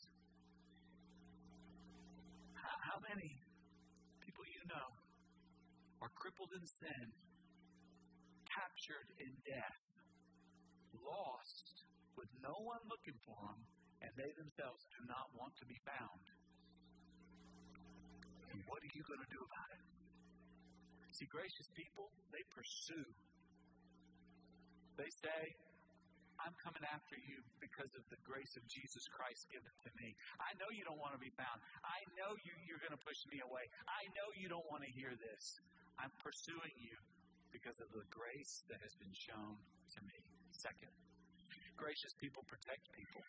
how, 2.82 2.98
many 3.06 3.32
people 4.26 4.46
you 4.50 4.64
know 4.66 4.90
are 6.02 6.12
crippled 6.18 6.50
in 6.58 6.66
sin, 6.66 7.06
captured 8.50 9.10
in 9.22 9.32
death, 9.46 9.82
lost, 10.98 11.86
with 12.18 12.30
no 12.42 12.54
one 12.66 12.82
looking 12.90 13.18
for 13.26 13.38
them, 13.38 13.62
and 14.02 14.12
they 14.18 14.32
themselves 14.36 14.82
do 14.98 15.02
not 15.06 15.30
want 15.38 15.54
to 15.62 15.66
be 15.70 15.78
found. 15.86 16.26
And 18.52 18.60
what 18.68 18.82
are 18.82 18.94
you 18.94 19.04
going 19.06 19.22
to 19.22 19.32
do 19.32 19.42
about 19.42 19.70
it? 19.78 19.86
See, 21.14 21.30
gracious 21.30 21.70
people, 21.78 22.10
they 22.34 22.42
pursue. 22.50 23.08
They 24.98 25.12
say, 25.22 25.40
I'm 26.42 26.58
coming 26.58 26.82
after 26.90 27.18
you 27.22 27.38
because 27.62 27.94
of 27.94 28.02
the 28.10 28.18
grace 28.26 28.58
of 28.58 28.66
Jesus 28.66 29.06
Christ 29.14 29.46
given 29.54 29.70
to 29.86 29.92
me. 30.02 30.18
I 30.42 30.58
know 30.58 30.70
you 30.74 30.82
don't 30.82 30.98
want 30.98 31.14
to 31.14 31.22
be 31.22 31.30
found. 31.38 31.62
I 31.86 32.02
know 32.18 32.34
you, 32.42 32.54
you're 32.66 32.82
going 32.82 32.96
to 32.96 33.04
push 33.06 33.22
me 33.30 33.46
away. 33.46 33.70
I 33.86 34.10
know 34.18 34.28
you 34.34 34.50
don't 34.50 34.66
want 34.66 34.82
to 34.82 34.92
hear 34.92 35.14
this. 35.14 35.44
I'm 36.02 36.10
pursuing 36.18 36.74
you 36.82 36.98
because 37.54 37.78
of 37.78 37.94
the 37.94 38.02
grace 38.10 38.66
that 38.74 38.82
has 38.82 38.98
been 38.98 39.14
shown 39.14 39.54
to 39.94 40.00
me. 40.02 40.18
Second, 40.58 40.90
gracious 41.78 42.18
people 42.18 42.42
protect 42.50 42.90
people. 42.98 43.22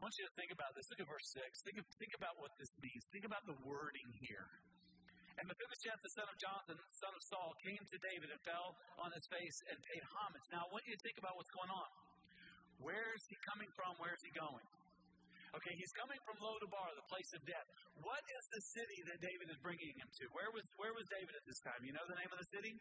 I 0.00 0.08
want 0.08 0.16
you 0.16 0.24
to 0.24 0.34
think 0.38 0.54
about 0.54 0.72
this. 0.78 0.88
Look 0.88 1.04
at 1.04 1.08
verse 1.10 1.28
6. 1.36 1.44
Think, 1.60 1.76
of, 1.76 1.84
think 2.00 2.16
about 2.16 2.38
what 2.40 2.54
this 2.56 2.72
means. 2.80 3.04
Think 3.12 3.28
about 3.28 3.44
the 3.44 3.58
wording 3.68 4.08
here. 4.16 4.48
And 5.40 5.48
Mephibosheth, 5.48 6.00
the 6.04 6.14
son 6.20 6.28
of 6.28 6.36
Jonathan, 6.36 6.76
son 7.00 7.12
of 7.16 7.22
Saul, 7.32 7.56
came 7.64 7.80
to 7.80 7.96
David 8.12 8.28
and 8.28 8.40
fell 8.44 8.76
on 9.00 9.08
his 9.16 9.24
face 9.32 9.56
and 9.72 9.76
paid 9.80 10.04
homage. 10.12 10.44
Now, 10.52 10.68
I 10.68 10.68
want 10.68 10.84
you 10.84 10.92
to 10.92 11.00
think 11.00 11.16
about 11.16 11.32
what's 11.32 11.48
going 11.56 11.72
on. 11.72 11.88
Where 12.84 13.08
is 13.16 13.24
he 13.24 13.36
coming 13.48 13.72
from? 13.72 13.96
Where 13.96 14.12
is 14.12 14.20
he 14.20 14.32
going? 14.36 14.66
Okay, 15.56 15.74
he's 15.80 15.94
coming 15.96 16.20
from 16.28 16.36
Lodabar, 16.44 16.92
the 16.92 17.08
place 17.08 17.30
of 17.34 17.40
death. 17.48 17.66
What 18.04 18.20
is 18.20 18.44
the 18.52 18.62
city 18.76 18.98
that 19.08 19.18
David 19.24 19.48
is 19.48 19.58
bringing 19.64 19.96
him 19.96 20.08
to? 20.12 20.24
Where 20.36 20.52
was, 20.52 20.62
where 20.76 20.92
was 20.92 21.08
David 21.08 21.32
at 21.32 21.44
this 21.48 21.58
time? 21.64 21.80
You 21.88 21.96
know 21.96 22.04
the 22.04 22.20
name 22.20 22.30
of 22.30 22.38
the 22.38 22.50
city? 22.52 22.76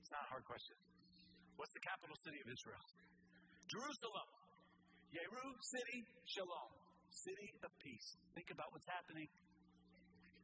It's 0.00 0.12
not 0.16 0.24
a 0.26 0.30
hard 0.32 0.48
question. 0.48 0.74
What's 1.60 1.76
the 1.76 1.84
capital 1.84 2.16
city 2.24 2.40
of 2.40 2.48
Israel? 2.48 2.84
Jerusalem. 3.68 4.28
Yeru, 5.12 5.46
city, 5.76 5.98
shalom. 6.24 6.72
City 7.12 7.48
of 7.62 7.70
peace. 7.84 8.08
Think 8.32 8.48
about 8.48 8.72
what's 8.72 8.88
happening. 8.88 9.28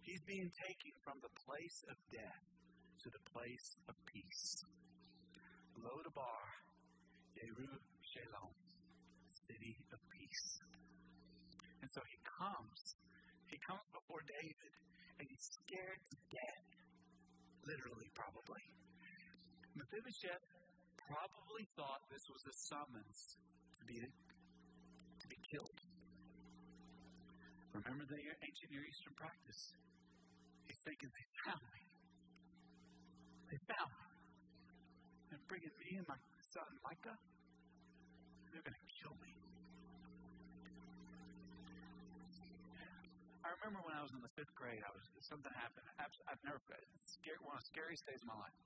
He's 0.06 0.22
being 0.22 0.50
taken 0.54 0.94
from 1.02 1.18
the 1.18 1.34
place 1.42 1.82
of 1.90 1.98
death 2.14 2.46
to 3.02 3.08
the 3.10 3.22
place 3.34 3.68
of 3.90 3.94
peace. 4.06 4.62
Lodabar, 5.82 6.46
Yeru, 7.34 7.74
shalom. 8.06 8.54
City 9.50 9.74
of 9.90 9.98
peace. 10.14 10.46
And 11.82 11.90
so 11.90 12.00
he 12.06 12.18
comes. 12.22 12.80
He 13.50 13.58
comes 13.66 13.86
before 13.90 14.22
David, 14.30 14.74
and 15.18 15.26
he's 15.26 15.46
scared 15.58 16.02
to 16.06 16.16
death. 16.30 16.70
Literally, 17.66 18.06
probably. 18.14 18.62
Mephibosheth 19.74 20.46
probably 21.02 21.66
thought 21.74 22.02
this 22.14 22.26
was 22.30 22.42
a 22.46 22.54
summons 22.70 23.18
to 23.74 23.82
be, 23.86 23.98
to 24.06 25.26
be 25.26 25.38
killed. 25.50 25.78
Remember 27.74 28.06
the 28.06 28.22
ancient 28.22 28.70
Near 28.70 28.86
Eastern 28.86 29.14
practice? 29.18 29.62
He's 30.66 30.82
thinking, 30.82 31.10
they 31.14 31.26
found 31.46 31.62
me. 31.72 31.82
They 33.50 33.58
found 33.70 33.90
me. 33.90 34.06
They're 35.30 35.46
bringing 35.46 35.74
me 35.78 35.98
and 35.98 36.06
my 36.10 36.18
son 36.52 36.70
Micah. 36.82 37.18
They're 38.52 38.66
going 38.66 38.74
to 38.74 38.86
kill 39.00 39.14
me. 39.22 39.32
I 43.46 43.54
remember 43.62 43.78
when 43.86 43.94
I 43.94 44.02
was 44.02 44.10
in 44.10 44.18
the 44.22 44.34
fifth 44.34 44.50
grade, 44.58 44.82
I 44.82 44.90
was 44.90 45.06
something 45.30 45.54
happened. 45.54 45.86
I've 46.02 46.42
never 46.42 46.58
scared 46.98 47.38
one 47.46 47.54
of 47.54 47.62
the 47.62 47.70
scariest 47.70 48.02
days 48.06 48.18
of 48.22 48.28
my 48.30 48.38
life. 48.42 48.58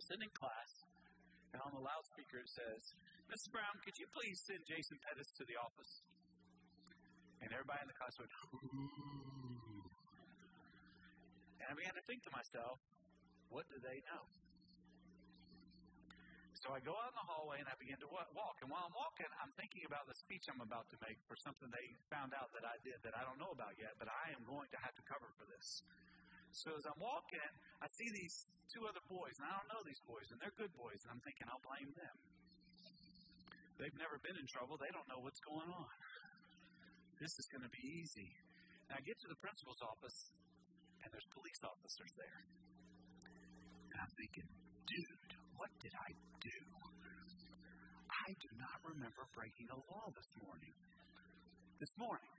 Sitting 0.00 0.24
in 0.24 0.32
class, 0.32 0.72
and 1.52 1.60
on 1.60 1.72
the 1.76 1.80
loudspeaker 1.84 2.40
it 2.40 2.48
says, 2.48 2.82
"Mrs. 3.28 3.52
Brown, 3.52 3.76
could 3.84 3.96
you 4.00 4.08
please 4.12 4.40
send 4.44 4.64
Jason 4.64 4.96
Pettis 5.04 5.28
to 5.40 5.44
the 5.44 5.56
office?" 5.60 5.92
And 7.40 7.52
everybody 7.52 7.80
in 7.84 7.88
the 7.88 7.96
class 8.00 8.16
went, 8.16 8.32
Ooh. 8.32 9.45
And 11.66 11.74
I 11.74 11.74
began 11.74 11.98
to 11.98 12.06
think 12.06 12.22
to 12.22 12.30
myself, 12.30 12.78
"What 13.50 13.66
do 13.66 13.82
they 13.82 13.98
know?" 14.06 14.22
So 16.62 16.72
I 16.72 16.80
go 16.80 16.94
out 16.96 17.12
in 17.12 17.18
the 17.20 17.28
hallway 17.28 17.60
and 17.60 17.68
I 17.68 17.76
begin 17.76 18.00
to 18.00 18.08
walk. 18.08 18.56
And 18.64 18.70
while 18.72 18.88
I'm 18.88 18.96
walking, 18.96 19.28
I'm 19.42 19.52
thinking 19.60 19.84
about 19.84 20.08
the 20.08 20.16
speech 20.16 20.48
I'm 20.48 20.62
about 20.62 20.88
to 20.88 20.96
make 21.04 21.20
for 21.28 21.36
something 21.36 21.68
they 21.68 21.86
found 22.08 22.32
out 22.32 22.48
that 22.56 22.64
I 22.64 22.80
did 22.80 22.96
that 23.04 23.12
I 23.12 23.22
don't 23.28 23.36
know 23.36 23.52
about 23.52 23.76
yet, 23.76 23.92
but 24.00 24.08
I 24.08 24.32
am 24.32 24.40
going 24.48 24.66
to 24.72 24.78
have 24.80 24.96
to 24.96 25.04
cover 25.04 25.28
for 25.36 25.44
this. 25.46 25.84
So 26.56 26.72
as 26.72 26.88
I'm 26.88 26.96
walking, 26.96 27.50
I 27.84 27.86
see 27.92 28.08
these 28.08 28.48
two 28.72 28.88
other 28.88 29.04
boys, 29.04 29.36
and 29.36 29.44
I 29.44 29.52
don't 29.60 29.68
know 29.68 29.84
these 29.84 30.00
boys, 30.08 30.24
and 30.32 30.40
they're 30.40 30.56
good 30.56 30.72
boys, 30.72 30.96
and 31.04 31.12
I'm 31.12 31.20
thinking 31.20 31.44
I'll 31.52 31.60
blame 31.60 31.92
them. 31.92 32.16
They've 33.76 33.98
never 34.00 34.16
been 34.24 34.40
in 34.40 34.48
trouble. 34.48 34.80
They 34.80 34.88
don't 34.88 35.04
know 35.12 35.20
what's 35.20 35.42
going 35.44 35.68
on. 35.68 35.92
This 37.20 37.36
is 37.36 37.46
going 37.52 37.62
to 37.62 37.72
be 37.72 37.84
easy. 38.00 38.32
And 38.88 38.96
I 38.96 39.04
get 39.04 39.20
to 39.20 39.28
the 39.28 39.36
principal's 39.36 39.84
office, 39.84 40.32
and 41.06 41.14
there's 41.14 41.30
police 41.30 41.62
officers 41.62 42.10
there. 42.18 42.40
And 43.94 43.98
I'm 44.02 44.10
thinking, 44.18 44.42
dude, 44.90 45.30
what 45.54 45.70
did 45.78 45.94
I 45.94 46.10
do? 46.42 46.58
I 48.10 48.34
do 48.42 48.50
not 48.58 48.82
remember 48.82 49.22
breaking 49.30 49.70
a 49.70 49.78
law 49.86 50.10
this 50.10 50.26
morning. 50.42 50.74
This 51.78 51.94
morning. 51.94 52.34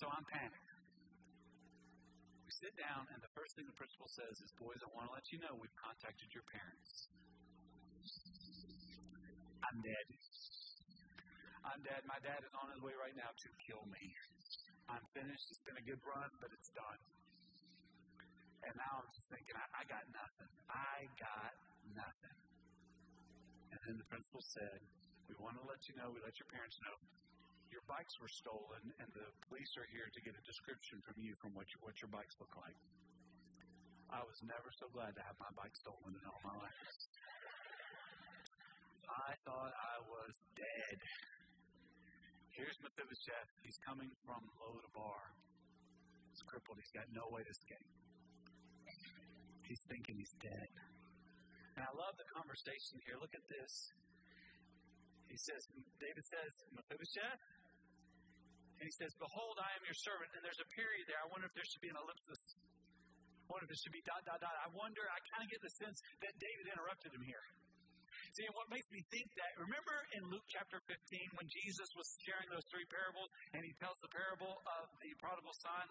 So 0.00 0.08
I'm 0.08 0.24
panicked. 0.32 0.72
We 2.48 2.52
sit 2.64 2.72
down, 2.80 3.12
and 3.12 3.20
the 3.20 3.28
first 3.36 3.52
thing 3.60 3.68
the 3.68 3.76
principal 3.76 4.08
says 4.08 4.40
is, 4.40 4.48
Boys, 4.56 4.80
I 4.80 4.88
want 4.96 5.12
to 5.12 5.12
let 5.12 5.28
you 5.36 5.44
know 5.44 5.52
we've 5.60 5.78
contacted 5.84 6.32
your 6.32 6.48
parents. 6.48 7.12
I'm 9.68 9.78
dead. 9.84 10.06
I'm 11.68 11.80
dead. 11.84 12.00
My 12.08 12.20
dad 12.24 12.40
is 12.40 12.56
on 12.56 12.72
his 12.72 12.80
way 12.80 12.96
right 12.96 13.16
now 13.20 13.28
to 13.36 13.48
kill 13.68 13.84
me. 13.92 14.16
I'm 14.88 15.04
finished. 15.16 15.48
It's 15.48 15.64
been 15.64 15.78
a 15.80 15.86
good 15.86 16.00
run, 16.04 16.30
but 16.40 16.52
it's 16.52 16.70
done. 16.76 17.00
And 18.64 18.72
now 18.80 19.04
I'm 19.04 19.10
just 19.12 19.28
thinking, 19.28 19.56
I, 19.56 19.66
I 19.80 19.82
got 19.88 20.04
nothing. 20.12 20.50
I 20.72 20.96
got 21.20 21.52
nothing. 21.92 22.36
And 23.72 23.78
then 23.84 23.96
the 24.00 24.08
principal 24.08 24.40
said, 24.40 24.80
We 25.28 25.36
want 25.36 25.60
to 25.60 25.64
let 25.68 25.80
you 25.88 25.94
know, 26.00 26.08
we 26.12 26.20
let 26.24 26.36
your 26.40 26.48
parents 26.48 26.76
know, 26.80 26.96
your 27.68 27.84
bikes 27.90 28.14
were 28.22 28.30
stolen, 28.30 28.82
and 29.02 29.08
the 29.12 29.26
police 29.50 29.72
are 29.76 29.88
here 29.90 30.08
to 30.08 30.20
get 30.22 30.32
a 30.38 30.44
description 30.46 31.02
from 31.04 31.18
you 31.18 31.34
from 31.42 31.52
what, 31.58 31.66
you, 31.74 31.78
what 31.82 31.98
your 32.00 32.08
bikes 32.08 32.36
look 32.40 32.54
like. 32.54 32.78
I 34.14 34.22
was 34.22 34.38
never 34.46 34.70
so 34.78 34.86
glad 34.94 35.10
to 35.18 35.22
have 35.26 35.34
my 35.42 35.50
bike 35.58 35.74
stolen 35.74 36.14
in 36.14 36.24
all 36.24 36.40
my 36.46 36.54
life. 36.54 36.78
I 39.10 39.32
thought 39.42 39.74
I 39.74 39.96
was 40.06 40.34
dead. 40.54 40.98
Here's 42.54 42.78
Mephibosheth. 42.78 43.50
He's 43.66 43.78
coming 43.82 44.10
from 44.22 44.38
Lodabar. 44.62 45.34
He's 46.30 46.42
crippled. 46.46 46.78
He's 46.78 46.94
got 46.94 47.10
no 47.10 47.26
way 47.34 47.42
to 47.42 47.50
escape. 47.50 47.90
He's 49.66 49.82
thinking 49.90 50.14
he's 50.14 50.34
dead. 50.38 50.70
And 51.74 51.82
I 51.82 51.90
love 51.98 52.14
the 52.14 52.28
conversation 52.30 53.02
here. 53.02 53.18
Look 53.18 53.34
at 53.34 53.42
this. 53.50 53.72
He 55.26 55.34
says, 55.34 55.66
David 55.98 56.22
says, 56.30 56.52
Mephibosheth? 56.78 57.42
And 58.78 58.86
he 58.86 58.94
says, 58.94 59.10
Behold, 59.18 59.58
I 59.58 59.74
am 59.74 59.82
your 59.82 59.98
servant. 59.98 60.30
And 60.38 60.46
there's 60.46 60.62
a 60.62 60.68
period 60.78 61.10
there. 61.10 61.18
I 61.18 61.26
wonder 61.34 61.50
if 61.50 61.54
there 61.58 61.66
should 61.66 61.82
be 61.82 61.90
an 61.90 61.98
ellipsis. 61.98 62.42
I 62.54 63.46
wonder 63.50 63.66
if 63.66 63.74
there 63.74 63.82
should 63.82 63.96
be 63.98 64.04
dot, 64.06 64.22
dot, 64.30 64.38
dot. 64.38 64.54
I 64.62 64.70
wonder, 64.70 65.02
I 65.10 65.18
kind 65.34 65.42
of 65.42 65.50
get 65.50 65.58
the 65.58 65.74
sense 65.74 65.98
that 66.22 66.32
David 66.38 66.70
interrupted 66.70 67.10
him 67.18 67.24
here. 67.26 67.42
See, 68.34 68.50
what 68.50 68.66
makes 68.66 68.90
me 68.90 68.98
think 69.14 69.30
that, 69.38 69.54
remember 69.62 69.94
in 70.18 70.26
Luke 70.26 70.42
chapter 70.50 70.82
15 70.90 71.38
when 71.38 71.46
Jesus 71.46 71.86
was 71.94 72.10
sharing 72.26 72.50
those 72.50 72.66
three 72.66 72.82
parables 72.90 73.30
and 73.54 73.62
he 73.62 73.70
tells 73.78 73.94
the 74.02 74.10
parable 74.10 74.58
of 74.66 74.90
the 74.98 75.14
prodigal 75.22 75.54
son? 75.62 75.86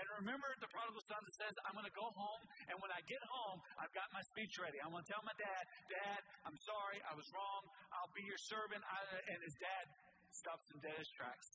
And 0.00 0.04
remember 0.24 0.48
the 0.60 0.72
prodigal 0.72 1.04
son 1.04 1.20
that 1.20 1.36
says, 1.36 1.52
I'm 1.68 1.76
going 1.76 1.88
to 1.88 1.96
go 1.96 2.08
home, 2.16 2.42
and 2.68 2.76
when 2.80 2.92
I 2.92 3.00
get 3.04 3.20
home, 3.28 3.60
I've 3.76 3.92
got 3.92 4.08
my 4.12 4.24
speech 4.32 4.56
ready. 4.56 4.80
I'm 4.80 4.92
going 4.92 5.04
to 5.04 5.08
tell 5.08 5.24
my 5.24 5.36
dad, 5.36 5.62
Dad, 5.88 6.20
I'm 6.48 6.56
sorry, 6.64 7.00
I 7.04 7.12
was 7.12 7.28
wrong. 7.32 7.60
I'll 7.92 8.12
be 8.12 8.24
your 8.24 8.40
servant. 8.48 8.80
I, 8.80 9.00
and 9.36 9.40
his 9.44 9.56
dad 9.60 9.84
stops 10.32 10.64
him 10.72 10.80
dead 10.80 10.96
in 10.96 11.00
his 11.00 11.12
tracks. 11.16 11.48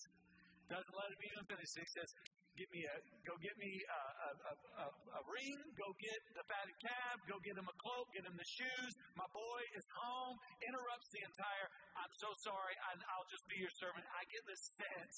Doesn't 0.70 0.96
let 0.98 1.10
him 1.14 1.22
even 1.34 1.44
finish. 1.50 1.70
He 1.74 1.86
says, 1.98 2.10
Get 2.60 2.68
me 2.68 2.84
a, 2.84 2.96
go 3.24 3.34
get 3.40 3.56
me 3.58 3.72
a, 3.72 4.02
a, 4.28 4.54
a, 4.54 4.86
a, 4.92 5.22
ring, 5.24 5.58
go 5.80 5.88
get 5.98 6.20
the 6.36 6.44
fatted 6.52 6.78
calf, 6.84 7.18
go 7.24 7.40
get 7.42 7.56
him 7.56 7.64
a 7.64 7.76
cloak, 7.80 8.12
get 8.12 8.28
him 8.28 8.36
the 8.36 8.50
shoes. 8.60 8.94
My 9.16 9.26
boy 9.32 9.62
is 9.72 9.88
home, 9.96 10.36
interrupts 10.60 11.10
the 11.16 11.24
entire, 11.32 11.68
I'm 11.96 12.14
so 12.20 12.30
sorry, 12.44 12.76
I, 12.76 13.00
I'll 13.16 13.30
just 13.32 13.48
be 13.48 13.56
your 13.56 13.72
servant. 13.80 14.04
I 14.04 14.28
get 14.28 14.44
this 14.44 14.64
sense 14.76 15.16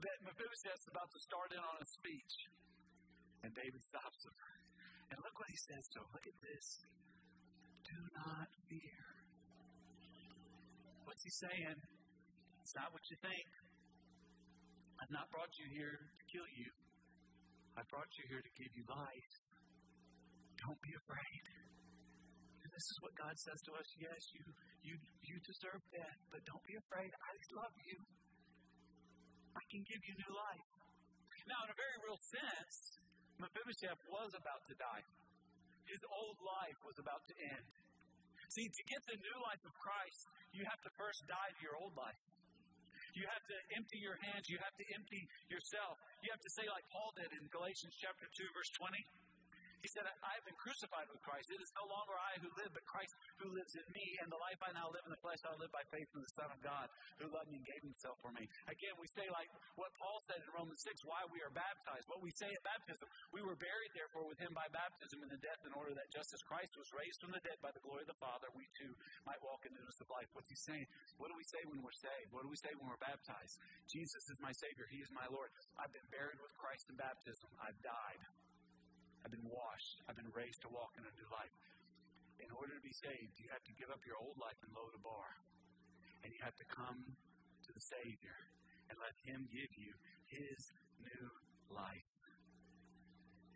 that 0.00 0.16
Mephibosheth's 0.24 0.88
about 0.88 1.12
to 1.12 1.20
start 1.20 1.52
in 1.52 1.60
on 1.60 1.76
a 1.78 1.86
speech. 1.86 2.34
And 3.44 3.52
David 3.52 3.82
stops 3.84 4.20
him. 4.24 4.36
And 5.12 5.16
look 5.20 5.36
what 5.36 5.48
he 5.52 5.60
says 5.60 5.84
to 5.94 5.96
him. 6.00 6.08
Look 6.16 6.26
at 6.28 6.38
this. 6.40 6.66
Do 7.84 7.98
not 8.24 8.48
fear. 8.72 9.00
What's 11.04 11.24
he 11.24 11.32
saying? 11.44 11.78
It's 12.62 12.76
not 12.76 12.88
what 12.94 13.04
you 13.10 13.16
think. 13.20 13.59
I've 15.00 15.12
not 15.12 15.26
brought 15.32 15.50
you 15.56 15.66
here 15.72 15.96
to 15.96 16.24
kill 16.28 16.48
you. 16.60 16.68
I 17.74 17.82
brought 17.88 18.12
you 18.20 18.24
here 18.28 18.44
to 18.44 18.52
give 18.60 18.72
you 18.76 18.84
life. 18.84 19.32
Don't 20.60 20.80
be 20.84 20.92
afraid. 20.92 21.44
This 22.70 22.96
is 22.96 22.98
what 23.04 23.12
God 23.12 23.34
says 23.36 23.60
to 23.68 23.72
us. 23.76 23.88
Yes, 24.00 24.20
you 24.32 24.44
you 24.80 24.94
you 25.20 25.36
deserve 25.44 25.84
death, 25.92 26.20
but 26.32 26.40
don't 26.48 26.64
be 26.64 26.72
afraid. 26.80 27.12
I 27.12 27.32
love 27.60 27.76
you. 27.76 27.98
I 29.52 29.62
can 29.68 29.82
give 29.84 30.00
you 30.00 30.14
new 30.16 30.32
life. 30.32 30.68
Now, 31.44 31.60
in 31.66 31.70
a 31.72 31.76
very 31.76 31.96
real 32.06 32.20
sense, 32.30 32.76
Mephibosheth 33.36 34.00
was 34.08 34.30
about 34.32 34.62
to 34.70 34.74
die. 34.80 35.04
His 35.92 36.00
old 36.08 36.38
life 36.40 36.78
was 36.86 36.96
about 37.02 37.20
to 37.26 37.34
end. 37.52 37.68
See, 38.54 38.64
to 38.64 38.82
get 38.86 39.02
the 39.12 39.18
new 39.18 39.38
life 39.44 39.62
of 39.66 39.72
Christ, 39.76 40.20
you 40.54 40.62
have 40.64 40.80
to 40.80 40.90
first 40.94 41.20
die 41.26 41.50
to 41.52 41.60
your 41.60 41.76
old 41.80 41.92
life. 41.98 42.22
You 43.20 43.28
have 43.28 43.44
to 43.52 43.58
empty 43.76 44.00
your 44.00 44.16
hands. 44.32 44.48
You 44.48 44.56
have 44.64 44.72
to 44.80 44.86
empty 44.96 45.28
yourself. 45.52 46.00
You 46.24 46.32
have 46.32 46.40
to 46.40 46.48
say, 46.56 46.64
like 46.72 46.88
Paul 46.88 47.12
did 47.20 47.28
in 47.36 47.44
Galatians 47.52 47.92
chapter 48.00 48.24
2, 48.32 48.48
verse 48.56 48.72
20, 48.80 48.96
he 49.80 49.88
said, 49.88 50.04
I 50.04 50.32
have 50.36 50.44
been 50.44 50.56
crucified 50.60 51.08
with 51.08 51.20
Christ. 51.24 51.48
It 51.48 51.60
is 51.60 51.72
no 51.76 51.88
longer 51.88 52.12
I 52.16 52.36
who 52.40 52.48
live, 52.60 52.72
but 52.76 52.84
Christ 52.84 53.12
who 53.40 53.48
lives 53.52 53.72
in 53.76 53.86
me. 53.92 54.06
And 54.20 54.28
the 54.28 54.40
life 54.40 54.60
I 54.60 54.70
now 54.76 54.92
live 54.92 55.04
in 55.08 55.12
the 55.12 55.22
flesh, 55.24 55.40
I 55.44 55.56
live 55.56 55.72
by 55.72 55.84
faith 55.88 56.08
in 56.12 56.20
the 56.20 56.34
Son 56.36 56.48
of 56.52 56.60
God 56.60 56.86
who 57.16 57.32
loved 57.32 57.48
me 57.48 57.60
and 57.60 57.66
gave 57.66 57.82
himself 57.84 58.20
for 58.20 58.32
me. 58.32 58.44
Again, 58.68 58.94
we 59.00 59.08
say 59.12 59.24
like 59.32 59.48
what 59.80 59.92
Paul 59.96 60.20
said 60.28 60.40
in 60.44 60.50
Romans 60.52 60.80
6, 60.84 61.08
why 61.08 61.24
we 61.32 61.40
are 61.40 61.52
baptized. 61.52 62.04
What 62.12 62.20
we 62.20 62.32
say 62.36 62.48
at 62.52 62.62
baptism, 62.64 63.08
we 63.32 63.40
were 63.40 63.56
buried 63.56 63.92
therefore 63.96 64.28
with 64.28 64.40
him 64.40 64.52
by 64.52 64.68
baptism 64.70 65.24
in 65.24 65.30
the 65.32 65.40
death 65.40 65.60
in 65.64 65.72
order 65.72 65.96
that 65.96 66.12
just 66.12 66.30
as 66.36 66.40
Christ 66.44 66.76
was 66.76 66.88
raised 66.92 67.20
from 67.24 67.32
the 67.32 67.42
dead 67.42 67.56
by 67.64 67.72
the 67.72 67.82
glory 67.82 68.04
of 68.04 68.10
the 68.12 68.20
Father, 68.20 68.52
we 68.52 68.68
too 68.76 68.92
might 69.24 69.40
walk 69.40 69.64
in 69.64 69.72
newness 69.72 70.00
of 70.04 70.08
life. 70.12 70.28
What's 70.36 70.52
he 70.52 70.58
saying? 70.60 70.86
What 71.16 71.32
do 71.32 71.36
we 71.36 71.46
say 71.48 71.64
when 71.64 71.80
we're 71.80 71.96
saved? 71.96 72.30
What 72.30 72.44
do 72.44 72.50
we 72.52 72.60
say 72.60 72.72
when 72.76 72.88
we're 72.88 73.00
baptized? 73.00 73.56
Jesus 73.88 74.22
is 74.28 74.38
my 74.44 74.52
Savior. 74.52 74.84
He 74.92 75.00
is 75.00 75.10
my 75.16 75.26
Lord. 75.32 75.48
I've 75.80 75.92
been 75.92 76.08
buried 76.12 76.38
with 76.38 76.52
Christ 76.60 76.86
in 76.92 76.96
baptism. 77.00 77.48
I've 77.62 77.78
died. 77.80 78.22
I've 79.24 79.32
been 79.32 79.48
washed. 79.48 79.98
I've 80.08 80.16
been 80.16 80.32
raised 80.32 80.60
to 80.64 80.70
walk 80.72 80.96
in 80.96 81.04
a 81.04 81.12
new 81.12 81.28
life. 81.28 81.56
In 82.40 82.48
order 82.56 82.72
to 82.72 82.82
be 82.84 82.94
saved, 82.96 83.36
you 83.36 83.48
have 83.52 83.64
to 83.68 83.74
give 83.76 83.92
up 83.92 84.00
your 84.08 84.16
old 84.16 84.36
life 84.40 84.56
and 84.64 84.72
Lodabar. 84.72 85.28
And 86.24 86.32
you 86.32 86.40
have 86.44 86.56
to 86.56 86.66
come 86.68 87.00
to 87.04 87.70
the 87.72 87.84
Savior 87.84 88.38
and 88.88 88.96
let 88.96 89.14
Him 89.28 89.44
give 89.52 89.72
you 89.76 89.92
His 90.28 90.60
new 91.04 91.26
life. 91.72 92.14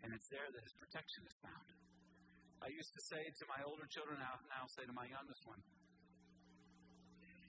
And 0.05 0.13
it's 0.13 0.29
there 0.29 0.45
that 0.45 0.61
His 0.61 0.75
protection 0.77 1.25
is 1.25 1.35
found. 1.41 1.69
I 2.61 2.69
used 2.71 2.93
to 2.93 3.03
say 3.09 3.21
to 3.21 3.43
my 3.49 3.61
older 3.65 3.85
children, 3.89 4.21
now, 4.21 4.37
now 4.49 4.63
say 4.73 4.85
to 4.85 4.95
my 4.95 5.05
youngest 5.09 5.43
one, 5.45 5.61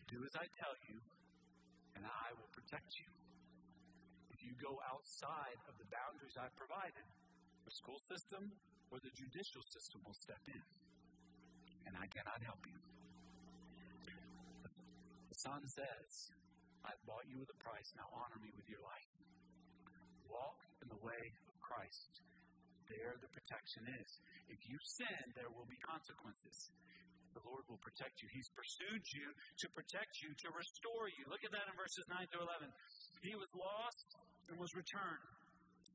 do 0.09 0.23
as 0.23 0.35
I 0.39 0.47
tell 0.61 0.77
you, 0.87 0.97
and 1.99 2.05
I 2.07 2.29
will 2.37 2.51
protect 2.53 2.91
you. 3.01 3.09
If 4.31 4.39
you 4.45 4.53
go 4.61 4.79
outside 4.87 5.59
of 5.67 5.75
the 5.81 5.89
boundaries 5.89 6.37
I've 6.39 6.55
provided, 6.55 7.07
the 7.67 7.75
school 7.75 7.99
system 8.07 8.47
or 8.95 9.03
the 9.03 9.11
judicial 9.19 9.63
system 9.75 9.99
will 10.07 10.15
step 10.15 10.41
in. 10.47 10.65
And 11.91 11.99
I 11.99 12.07
cannot 12.15 12.39
help 12.47 12.63
you. 12.63 12.79
The 14.07 15.39
Son 15.43 15.61
says, 15.67 16.11
I've 16.87 17.03
bought 17.03 17.27
you 17.27 17.43
with 17.43 17.51
a 17.51 17.59
price, 17.59 17.91
now 17.99 18.07
honor 18.15 18.39
me 18.39 18.55
with 18.55 18.71
your 18.71 18.81
life. 18.87 19.11
Walk 20.31 20.63
in 20.79 20.89
the 20.89 21.03
way 21.03 21.23
of 21.51 21.55
Christ. 21.59 22.23
There 22.87 23.19
the 23.19 23.31
protection 23.35 23.83
is. 23.99 24.11
If 24.47 24.63
you 24.71 24.79
sin, 25.03 25.35
there 25.35 25.51
will 25.51 25.67
be 25.67 25.79
consequences. 25.83 26.71
The 27.35 27.43
Lord 27.43 27.67
will 27.67 27.83
protect 27.83 28.23
you. 28.23 28.31
He's 28.31 28.49
pursued 28.55 29.05
you 29.13 29.27
to 29.35 29.67
protect 29.75 30.23
you, 30.23 30.31
to 30.31 30.49
restore 30.55 31.11
you. 31.19 31.27
Look 31.27 31.43
at 31.43 31.53
that 31.53 31.67
in 31.67 31.75
verses 31.75 32.07
9 32.09 32.17
to 32.33 32.39
11. 32.47 32.71
He 33.27 33.35
was 33.35 33.51
lost 33.59 34.09
and 34.49 34.55
was 34.57 34.71
returned 34.73 35.36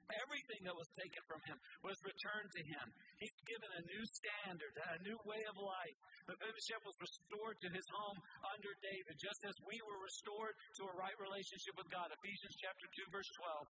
Everything 0.10 0.62
that 0.68 0.76
was 0.76 0.90
taken 0.98 1.24
from 1.30 1.42
him 1.48 1.58
was 1.86 1.96
returned 2.04 2.50
to 2.52 2.64
him. 2.66 2.86
He's 3.22 3.38
given 3.48 3.70
a 3.78 3.84
new 3.86 4.04
standard, 4.04 4.74
a 4.76 5.00
new 5.06 5.20
way 5.24 5.42
of 5.48 5.56
life. 5.56 5.98
The 6.28 6.36
Mephibosheth 6.36 6.84
was 6.84 6.98
restored 7.00 7.58
to 7.64 7.70
his 7.72 7.88
home 7.96 8.20
under 8.52 8.72
David, 8.82 9.16
just 9.22 9.42
as 9.48 9.56
we 9.64 9.78
were 9.84 10.00
restored 10.02 10.56
to 10.82 10.84
a 10.90 10.98
right 11.00 11.16
relationship 11.22 11.76
with 11.80 11.88
God. 11.94 12.12
Ephesians 12.12 12.56
chapter 12.60 12.88
2, 13.08 13.16
verse 13.16 13.32
12. 13.40 13.68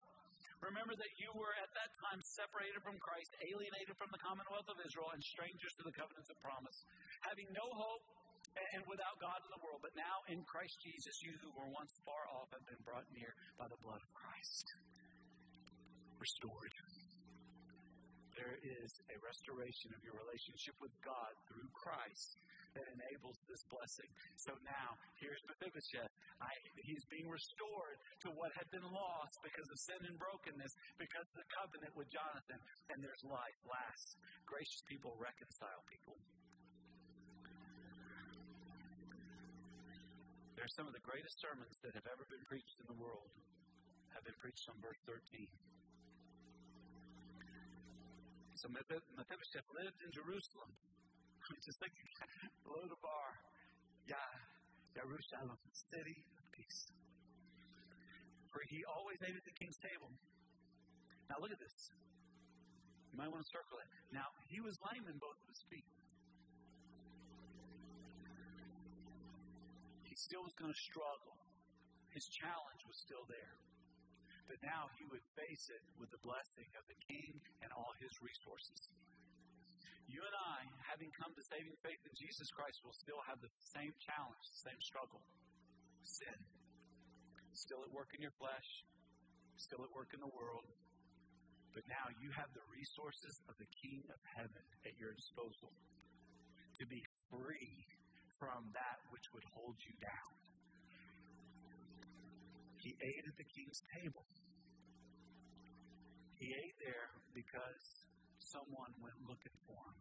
Remember 0.61 0.93
that 0.93 1.13
you 1.17 1.29
were 1.33 1.53
at 1.57 1.73
that 1.73 1.91
time 2.05 2.21
separated 2.37 2.85
from 2.85 2.97
Christ, 3.01 3.33
alienated 3.41 3.97
from 3.97 4.13
the 4.13 4.21
commonwealth 4.21 4.69
of 4.69 4.77
Israel, 4.85 5.09
and 5.09 5.21
strangers 5.25 5.73
to 5.81 5.83
the 5.89 5.95
covenants 5.97 6.29
of 6.29 6.37
promise, 6.41 6.77
having 7.25 7.49
no 7.49 7.65
hope 7.65 8.05
and 8.77 8.83
without 8.85 9.17
God 9.17 9.41
in 9.41 9.49
the 9.49 9.61
world. 9.63 9.81
But 9.81 9.95
now 9.97 10.21
in 10.29 10.43
Christ 10.45 10.77
Jesus, 10.85 11.15
you 11.25 11.33
who 11.41 11.49
were 11.57 11.69
once 11.71 11.93
far 12.05 12.29
off 12.35 12.51
have 12.53 12.65
been 12.67 12.81
brought 12.85 13.07
near 13.09 13.33
by 13.57 13.65
the 13.71 13.79
blood 13.81 14.01
of 14.01 14.09
Christ 14.13 14.65
restored. 16.21 16.73
There 18.37 18.57
is 18.61 18.91
a 19.09 19.17
restoration 19.25 19.89
of 19.97 20.01
your 20.05 20.13
relationship 20.21 20.77
with 20.77 20.93
God 21.01 21.33
through 21.49 21.67
Christ 21.73 22.37
that 22.77 22.87
enables 22.95 23.35
this 23.49 23.61
blessing. 23.67 24.07
So 24.39 24.55
now, 24.63 24.95
here's 25.19 25.41
Mephibosheth. 25.49 26.13
I, 26.39 26.49
he's 26.87 27.03
being 27.11 27.27
restored 27.27 27.97
to 28.25 28.29
what 28.33 28.49
had 28.55 28.69
been 28.71 28.85
lost 28.85 29.35
because 29.43 29.67
of 29.67 29.77
sin 29.77 30.01
and 30.07 30.15
brokenness, 30.15 30.73
because 30.95 31.27
of 31.35 31.37
the 31.43 31.49
covenant 31.53 31.93
with 31.93 32.07
Jonathan. 32.09 32.59
And 32.93 32.97
there's 33.03 33.21
life. 33.27 33.59
Last, 33.67 34.15
gracious 34.47 34.81
people 34.87 35.13
reconcile 35.19 35.81
people. 35.91 36.15
There 40.55 40.65
are 40.65 40.75
some 40.77 40.87
of 40.87 40.95
the 40.95 41.03
greatest 41.03 41.41
sermons 41.41 41.75
that 41.83 41.93
have 41.97 42.07
ever 42.07 42.23
been 42.29 42.45
preached 42.47 42.77
in 42.79 42.87
the 42.89 42.97
world 43.01 43.29
have 44.13 44.23
been 44.27 44.37
preached 44.43 44.67
on 44.67 44.75
verse 44.83 44.99
13. 45.07 45.47
So 48.61 48.69
Mephibosheth 48.69 49.65
lived 49.73 49.97
in 50.05 50.13
Jerusalem. 50.13 50.69
Just 51.65 51.81
like 51.81 51.89
below 52.61 52.85
the 52.85 53.01
bar. 53.01 53.41
Yeah, 54.05 54.29
Jerusalem, 54.93 55.57
city 55.73 56.21
of 56.37 56.45
peace. 56.53 56.93
For 58.53 58.61
he 58.69 58.85
always 58.85 59.17
ate 59.25 59.33
at 59.33 59.41
the 59.49 59.55
king's 59.57 59.81
table. 59.81 60.13
Now 61.25 61.41
look 61.41 61.49
at 61.49 61.57
this. 61.57 61.89
You 63.09 63.17
might 63.17 63.33
want 63.33 63.41
to 63.41 63.49
circle 63.49 63.81
it. 63.81 63.89
Now, 64.13 64.29
he 64.45 64.61
was 64.61 64.77
lame 64.93 65.09
in 65.09 65.17
both 65.17 65.41
of 65.41 65.47
his 65.49 65.65
feet. 65.65 65.89
He 70.05 70.13
still 70.13 70.45
was 70.45 70.53
going 70.53 70.69
to 70.69 70.81
struggle 70.85 71.33
His 72.13 72.29
challenge 72.29 72.85
was 72.85 73.01
still 73.01 73.25
there. 73.25 73.70
But 74.51 74.59
now 74.67 74.91
he 74.99 75.07
would 75.07 75.23
face 75.39 75.71
it 75.71 75.79
with 75.95 76.11
the 76.11 76.19
blessing 76.19 76.67
of 76.75 76.83
the 76.91 76.99
king 77.07 77.39
and 77.63 77.71
all 77.71 77.95
his 78.03 78.11
resources. 78.19 78.91
You 80.11 80.19
and 80.27 80.35
I, 80.35 80.67
having 80.91 81.07
come 81.15 81.31
to 81.31 81.43
saving 81.47 81.79
faith 81.79 82.03
in 82.03 82.11
Jesus 82.19 82.51
Christ, 82.51 82.83
will 82.83 82.91
still 82.91 83.23
have 83.31 83.39
the 83.39 83.47
same 83.71 83.95
challenge, 84.03 84.43
the 84.51 84.67
same 84.67 84.81
struggle 84.83 85.23
sin. 86.03 86.35
Still 87.55 87.79
at 87.87 87.95
work 87.95 88.11
in 88.11 88.19
your 88.19 88.35
flesh, 88.35 88.83
still 89.55 89.87
at 89.87 89.91
work 89.95 90.11
in 90.11 90.19
the 90.19 90.33
world. 90.35 90.67
But 91.71 91.87
now 91.87 92.11
you 92.19 92.35
have 92.35 92.51
the 92.51 92.67
resources 92.67 93.39
of 93.47 93.55
the 93.55 93.71
King 93.79 94.03
of 94.11 94.19
Heaven 94.35 94.67
at 94.83 94.99
your 94.99 95.15
disposal 95.15 95.71
to 96.75 96.83
be 96.83 96.99
free 97.31 97.87
from 98.35 98.67
that 98.75 98.99
which 99.15 99.31
would 99.31 99.47
hold 99.55 99.79
you 99.79 99.95
down. 100.03 100.40
He 102.81 102.97
ate 102.97 103.25
at 103.29 103.37
the 103.37 103.45
king's 103.45 103.77
table. 103.93 104.25
He 106.41 106.49
ate 106.49 106.77
there 106.81 107.13
because 107.29 107.85
someone 108.41 108.89
went 108.97 109.13
looking 109.29 109.53
for 109.69 109.77
him. 109.77 109.99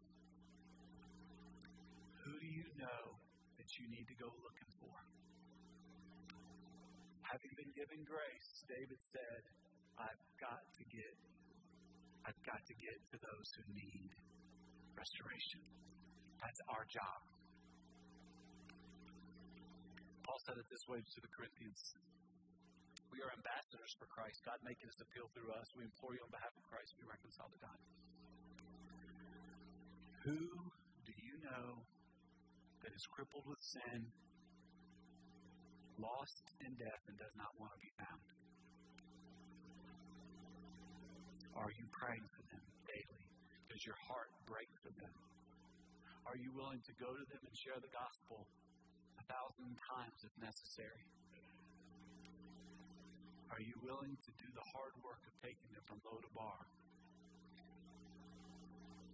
Who 2.25 2.33
do 2.41 2.49
you 2.49 2.65
know 2.81 3.03
that 3.61 3.69
you 3.77 3.85
need 3.85 4.09
to 4.09 4.17
go 4.17 4.33
looking 4.41 4.71
for? 4.81 4.97
Having 7.21 7.53
been 7.53 7.73
given 7.77 8.01
grace, 8.01 8.49
David 8.65 8.97
said, 9.13 9.41
I've 10.01 10.23
got 10.41 10.65
to 10.65 10.83
get 10.89 11.13
I've 12.25 12.41
got 12.45 12.61
to 12.61 12.75
get 12.77 12.97
to 13.13 13.17
those 13.17 13.47
who 13.57 13.65
need 13.73 14.13
restoration. 14.93 15.61
That's 16.37 16.61
our 16.69 16.85
job. 16.85 17.21
Paul 20.21 20.37
said 20.45 20.57
it 20.61 20.69
this 20.69 20.85
way 20.85 21.01
to 21.01 21.19
the 21.21 21.31
Corinthians 21.33 21.81
we 23.11 23.19
are 23.19 23.31
ambassadors 23.35 23.91
for 23.99 24.07
Christ. 24.07 24.39
God 24.47 24.59
making 24.63 24.87
his 24.87 24.99
appeal 25.03 25.27
through 25.35 25.51
us. 25.51 25.67
We 25.75 25.83
implore 25.83 26.15
you 26.15 26.23
on 26.23 26.31
behalf 26.31 26.55
of 26.55 26.63
Christ, 26.63 26.95
be 26.95 27.03
reconciled 27.03 27.51
to 27.51 27.61
God. 27.61 27.79
Who 30.31 30.39
do 31.03 31.13
you 31.19 31.35
know 31.43 31.83
that 32.87 32.91
is 32.95 33.03
crippled 33.11 33.43
with 33.43 33.59
sin, 33.59 33.99
lost 35.99 36.45
in 36.63 36.71
death, 36.79 37.03
and 37.11 37.17
does 37.19 37.35
not 37.35 37.51
want 37.59 37.75
to 37.75 37.81
be 37.83 37.91
found? 37.99 38.23
Are 41.59 41.71
you 41.75 41.85
praying 41.91 42.27
for 42.31 42.43
them 42.47 42.63
daily? 42.87 43.25
Does 43.67 43.83
your 43.83 43.99
heart 44.07 44.31
break 44.47 44.71
for 44.79 44.91
them? 44.95 45.13
Are 46.31 46.37
you 46.39 46.53
willing 46.55 46.79
to 46.79 46.93
go 46.95 47.11
to 47.11 47.25
them 47.27 47.43
and 47.43 47.55
share 47.59 47.75
the 47.81 47.91
gospel 47.91 48.47
a 49.19 49.23
thousand 49.27 49.75
times 49.83 50.17
if 50.23 50.33
necessary? 50.39 51.03
Are 53.51 53.59
you 53.59 53.75
willing 53.83 54.15
to 54.15 54.31
do 54.39 54.47
the 54.55 54.63
hard 54.71 54.95
work 55.03 55.19
of 55.27 55.33
taking 55.43 55.67
them 55.75 55.83
from 55.83 55.99
Lodabar 56.07 56.63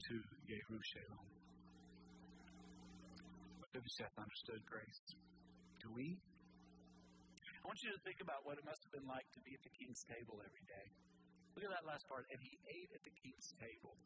to 0.05 0.13
Yerushalayim? 0.45 1.33
Mephibosheth 3.65 4.13
understood 4.13 4.61
grace. 4.69 5.01
Do 5.81 5.89
we? 5.89 6.21
I 6.21 7.63
want 7.65 7.81
you 7.81 7.89
to 7.89 8.01
think 8.05 8.21
about 8.21 8.45
what 8.45 8.61
it 8.61 8.65
must 8.69 8.77
have 8.85 8.93
been 8.93 9.09
like 9.09 9.25
to 9.33 9.41
be 9.41 9.57
at 9.57 9.63
the 9.65 9.73
king's 9.73 10.05
table 10.05 10.37
every 10.37 10.65
day. 10.69 10.87
Look 11.57 11.65
at 11.65 11.73
that 11.73 11.89
last 11.89 12.05
part. 12.05 12.29
And 12.29 12.37
he 12.37 12.53
ate 12.69 12.93
at 12.93 13.01
the 13.01 13.13
king's 13.17 13.49
table. 13.57 13.97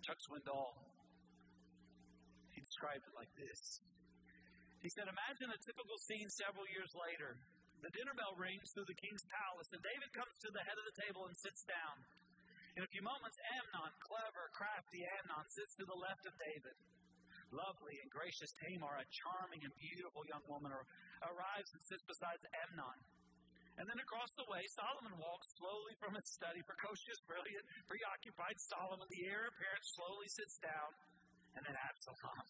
Chuck 0.00 0.16
Swindoll, 0.24 0.80
he 2.56 2.64
described 2.64 3.04
it 3.04 3.12
like 3.12 3.28
this. 3.36 3.84
He 4.80 4.88
said, 4.96 5.12
Imagine 5.12 5.52
a 5.52 5.60
typical 5.60 6.00
scene 6.08 6.28
several 6.40 6.64
years 6.72 6.88
later. 6.96 7.36
The 7.80 7.92
dinner 7.96 8.12
bell 8.12 8.36
rings 8.36 8.68
through 8.76 8.88
the 8.88 9.00
king's 9.00 9.24
palace, 9.32 9.72
and 9.72 9.80
David 9.80 10.12
comes 10.12 10.36
to 10.44 10.52
the 10.52 10.64
head 10.68 10.76
of 10.76 10.84
the 10.84 11.00
table 11.00 11.24
and 11.24 11.36
sits 11.36 11.64
down. 11.64 11.96
In 12.76 12.84
a 12.84 12.92
few 12.92 13.00
moments, 13.00 13.40
Amnon, 13.56 13.92
clever, 14.04 14.52
crafty 14.52 15.00
Amnon, 15.20 15.48
sits 15.48 15.74
to 15.80 15.88
the 15.88 15.96
left 15.96 16.22
of 16.28 16.36
David. 16.36 16.76
Lovely 17.50 17.98
and 17.98 18.12
gracious 18.12 18.52
Tamar, 18.62 19.00
a 19.00 19.06
charming 19.10 19.64
and 19.64 19.74
beautiful 19.74 20.22
young 20.28 20.44
woman, 20.46 20.70
arrives 21.24 21.70
and 21.72 21.82
sits 21.82 22.04
beside 22.06 22.38
Amnon. 22.68 23.00
And 23.80 23.88
then 23.88 23.98
across 23.98 24.30
the 24.36 24.44
way, 24.52 24.60
Solomon 24.76 25.16
walks 25.16 25.48
slowly 25.56 25.96
from 25.96 26.12
his 26.12 26.28
study. 26.30 26.60
Precocious, 26.68 27.18
brilliant, 27.24 27.64
preoccupied 27.88 28.60
Solomon, 28.68 29.08
the 29.08 29.24
heir 29.24 29.48
apparent, 29.48 29.84
slowly 29.96 30.28
sits 30.28 30.60
down. 30.60 30.90
And 31.56 31.64
then 31.64 31.74
Absalom, 31.74 32.44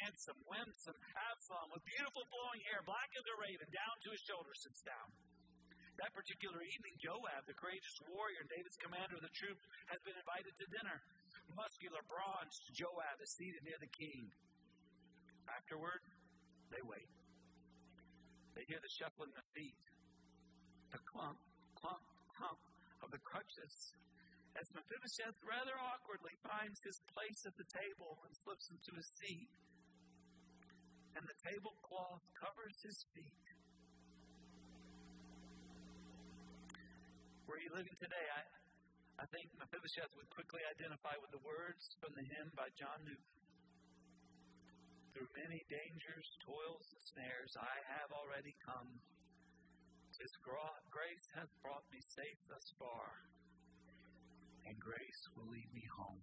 handsome, 0.00 0.38
winsome 0.48 0.96
Absalom 1.32 1.68
with 1.72 1.84
beautiful 1.84 2.24
flowing 2.32 2.62
hair, 2.68 2.80
black 2.88 3.10
as 3.12 3.24
a 3.28 3.34
raven, 3.36 3.68
down 3.68 3.96
to 4.06 4.08
his 4.12 4.22
shoulders, 4.24 4.58
sits 4.64 4.80
down. 4.84 5.08
That 6.00 6.16
particular 6.16 6.64
evening, 6.64 6.96
Joab, 6.96 7.44
the 7.44 7.52
courageous 7.52 8.00
warrior, 8.08 8.42
David's 8.48 8.80
commander 8.80 9.20
of 9.20 9.24
the 9.24 9.34
troops, 9.36 9.60
has 9.92 10.00
been 10.02 10.16
invited 10.16 10.56
to 10.56 10.66
dinner. 10.72 10.98
Muscular, 11.52 12.00
bronzed 12.08 12.64
Joab 12.72 13.20
is 13.20 13.30
seated 13.36 13.60
near 13.62 13.76
the 13.76 13.92
king. 13.92 14.32
Afterward, 15.52 16.00
they 16.72 16.80
wait. 16.88 17.12
They 18.56 18.64
hear 18.68 18.80
the 18.80 18.92
shuffling 18.96 19.32
of 19.36 19.44
feet, 19.52 19.76
the 20.92 21.00
clump, 21.04 21.40
clump, 21.76 22.04
clump 22.32 22.60
of 23.04 23.12
the 23.12 23.20
crutches 23.20 23.92
as 24.56 24.68
Mephibosheth 24.76 25.38
rather 25.48 25.72
awkwardly 25.80 26.36
finds 26.44 26.84
his 26.84 27.00
place 27.16 27.40
at 27.48 27.56
the 27.56 27.64
table 27.72 28.20
and 28.28 28.32
slips 28.36 28.68
into 28.68 28.92
his 28.92 29.08
seat 29.16 29.48
and 31.16 31.24
the 31.28 31.38
tablecloth 31.44 32.24
covers 32.36 32.76
his 32.80 32.98
feet. 33.12 33.46
Were 37.44 37.60
you 37.60 37.68
living 37.76 37.96
today? 38.00 38.26
I, 38.32 38.42
I 39.20 39.26
think 39.28 39.52
Mephibosheth 39.60 40.12
would 40.16 40.30
quickly 40.32 40.64
identify 40.64 41.12
with 41.20 41.30
the 41.36 41.44
words 41.44 41.92
from 42.00 42.16
the 42.16 42.24
hymn 42.24 42.48
by 42.56 42.72
John 42.80 43.04
Newton. 43.04 43.32
Through 45.12 45.28
many 45.36 45.60
dangers, 45.68 46.26
toils, 46.40 46.88
and 46.88 47.02
snares, 47.04 47.52
I 47.60 47.76
have 48.00 48.08
already 48.16 48.56
come. 48.64 48.88
His 50.16 50.32
grace 50.40 51.26
hath 51.36 51.52
brought 51.60 51.84
me 51.92 52.00
safe 52.00 52.40
thus 52.48 52.64
far, 52.78 53.26
and 54.64 54.78
grace 54.80 55.22
will 55.36 55.50
lead 55.50 55.68
me 55.74 55.84
home. 55.98 56.22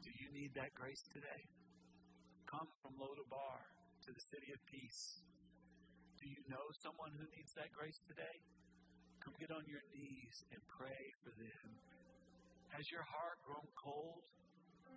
Do 0.00 0.10
you 0.14 0.32
need 0.32 0.54
that 0.54 0.72
grace 0.78 1.02
today? 1.12 1.42
Come 2.54 2.70
from 2.78 2.94
Lodabar 3.02 3.66
to 4.06 4.14
the 4.14 4.24
city 4.30 4.54
of 4.54 4.62
peace. 4.70 5.18
Do 6.22 6.30
you 6.30 6.38
know 6.46 6.62
someone 6.78 7.10
who 7.18 7.26
needs 7.34 7.50
that 7.58 7.74
grace 7.74 7.98
today? 8.06 8.38
Come 9.18 9.34
get 9.42 9.50
on 9.50 9.66
your 9.66 9.82
knees 9.90 10.46
and 10.54 10.62
pray 10.70 11.02
for 11.26 11.34
them. 11.34 11.66
Has 12.70 12.86
your 12.94 13.02
heart 13.02 13.42
grown 13.42 13.66
cold 13.74 14.22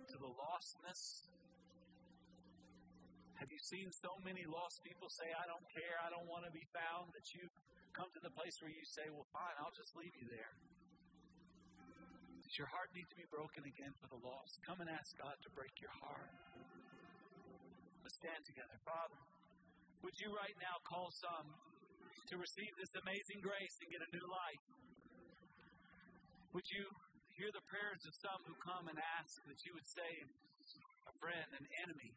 to 0.06 0.16
the 0.22 0.30
lostness? 0.30 1.02
Have 3.42 3.50
you 3.50 3.58
seen 3.66 3.90
so 3.90 4.14
many 4.22 4.46
lost 4.46 4.78
people 4.86 5.10
say, 5.10 5.26
I 5.26 5.46
don't 5.50 5.66
care, 5.74 5.98
I 6.06 6.14
don't 6.14 6.30
want 6.30 6.46
to 6.46 6.54
be 6.54 6.62
found, 6.70 7.10
that 7.10 7.26
you've 7.34 7.54
come 7.90 8.10
to 8.14 8.22
the 8.22 8.34
place 8.38 8.54
where 8.62 8.70
you 8.70 8.86
say, 8.86 9.10
Well, 9.10 9.26
fine, 9.34 9.54
I'll 9.62 9.74
just 9.74 9.94
leave 9.98 10.14
you 10.14 10.26
there? 10.30 10.54
Does 12.46 12.54
your 12.54 12.70
heart 12.70 12.90
need 12.94 13.06
to 13.10 13.18
be 13.18 13.26
broken 13.30 13.66
again 13.66 13.94
for 13.98 14.10
the 14.10 14.20
lost? 14.22 14.62
Come 14.62 14.78
and 14.78 14.90
ask 14.90 15.10
God 15.18 15.34
to 15.42 15.50
break 15.54 15.74
your 15.82 15.94
heart. 16.02 16.30
Let's 18.08 18.24
stand 18.24 18.40
together. 18.40 18.72
Father, 18.88 19.20
would 20.00 20.16
you 20.16 20.32
right 20.32 20.56
now 20.64 20.80
call 20.88 21.12
some 21.12 21.44
to 22.32 22.40
receive 22.40 22.72
this 22.80 22.96
amazing 23.04 23.44
grace 23.44 23.76
and 23.84 23.92
get 23.92 24.00
a 24.00 24.08
new 24.16 24.24
life? 24.24 24.64
Would 26.56 26.64
you 26.72 26.88
hear 27.36 27.52
the 27.52 27.60
prayers 27.68 28.00
of 28.08 28.16
some 28.16 28.40
who 28.48 28.56
come 28.64 28.88
and 28.88 28.96
ask 29.20 29.36
that 29.44 29.60
you 29.60 29.76
would 29.76 29.84
save 29.84 30.24
a 31.04 31.12
friend, 31.20 31.52
an 31.52 31.68
enemy, 31.84 32.16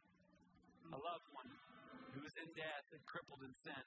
a 0.96 0.96
loved 0.96 1.28
one 1.36 1.52
who 2.16 2.24
is 2.24 2.40
in 2.40 2.48
death 2.56 2.88
and 2.96 3.04
crippled 3.04 3.44
in 3.44 3.52
sin? 3.52 3.84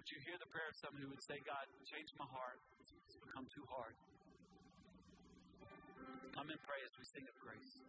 Would 0.00 0.08
you 0.08 0.16
hear 0.24 0.40
the 0.40 0.48
prayer 0.48 0.72
of 0.72 0.80
some 0.80 0.96
who 0.96 1.12
would 1.12 1.20
say, 1.28 1.44
God, 1.44 1.68
change 1.92 2.08
my 2.16 2.24
heart? 2.24 2.56
It's 2.80 3.20
become 3.20 3.44
too 3.52 3.68
hard. 3.68 3.92
Come 6.32 6.48
and 6.48 6.60
pray 6.64 6.80
as 6.88 6.92
we 6.96 7.04
sing 7.04 7.28
of 7.28 7.36
grace. 7.36 7.84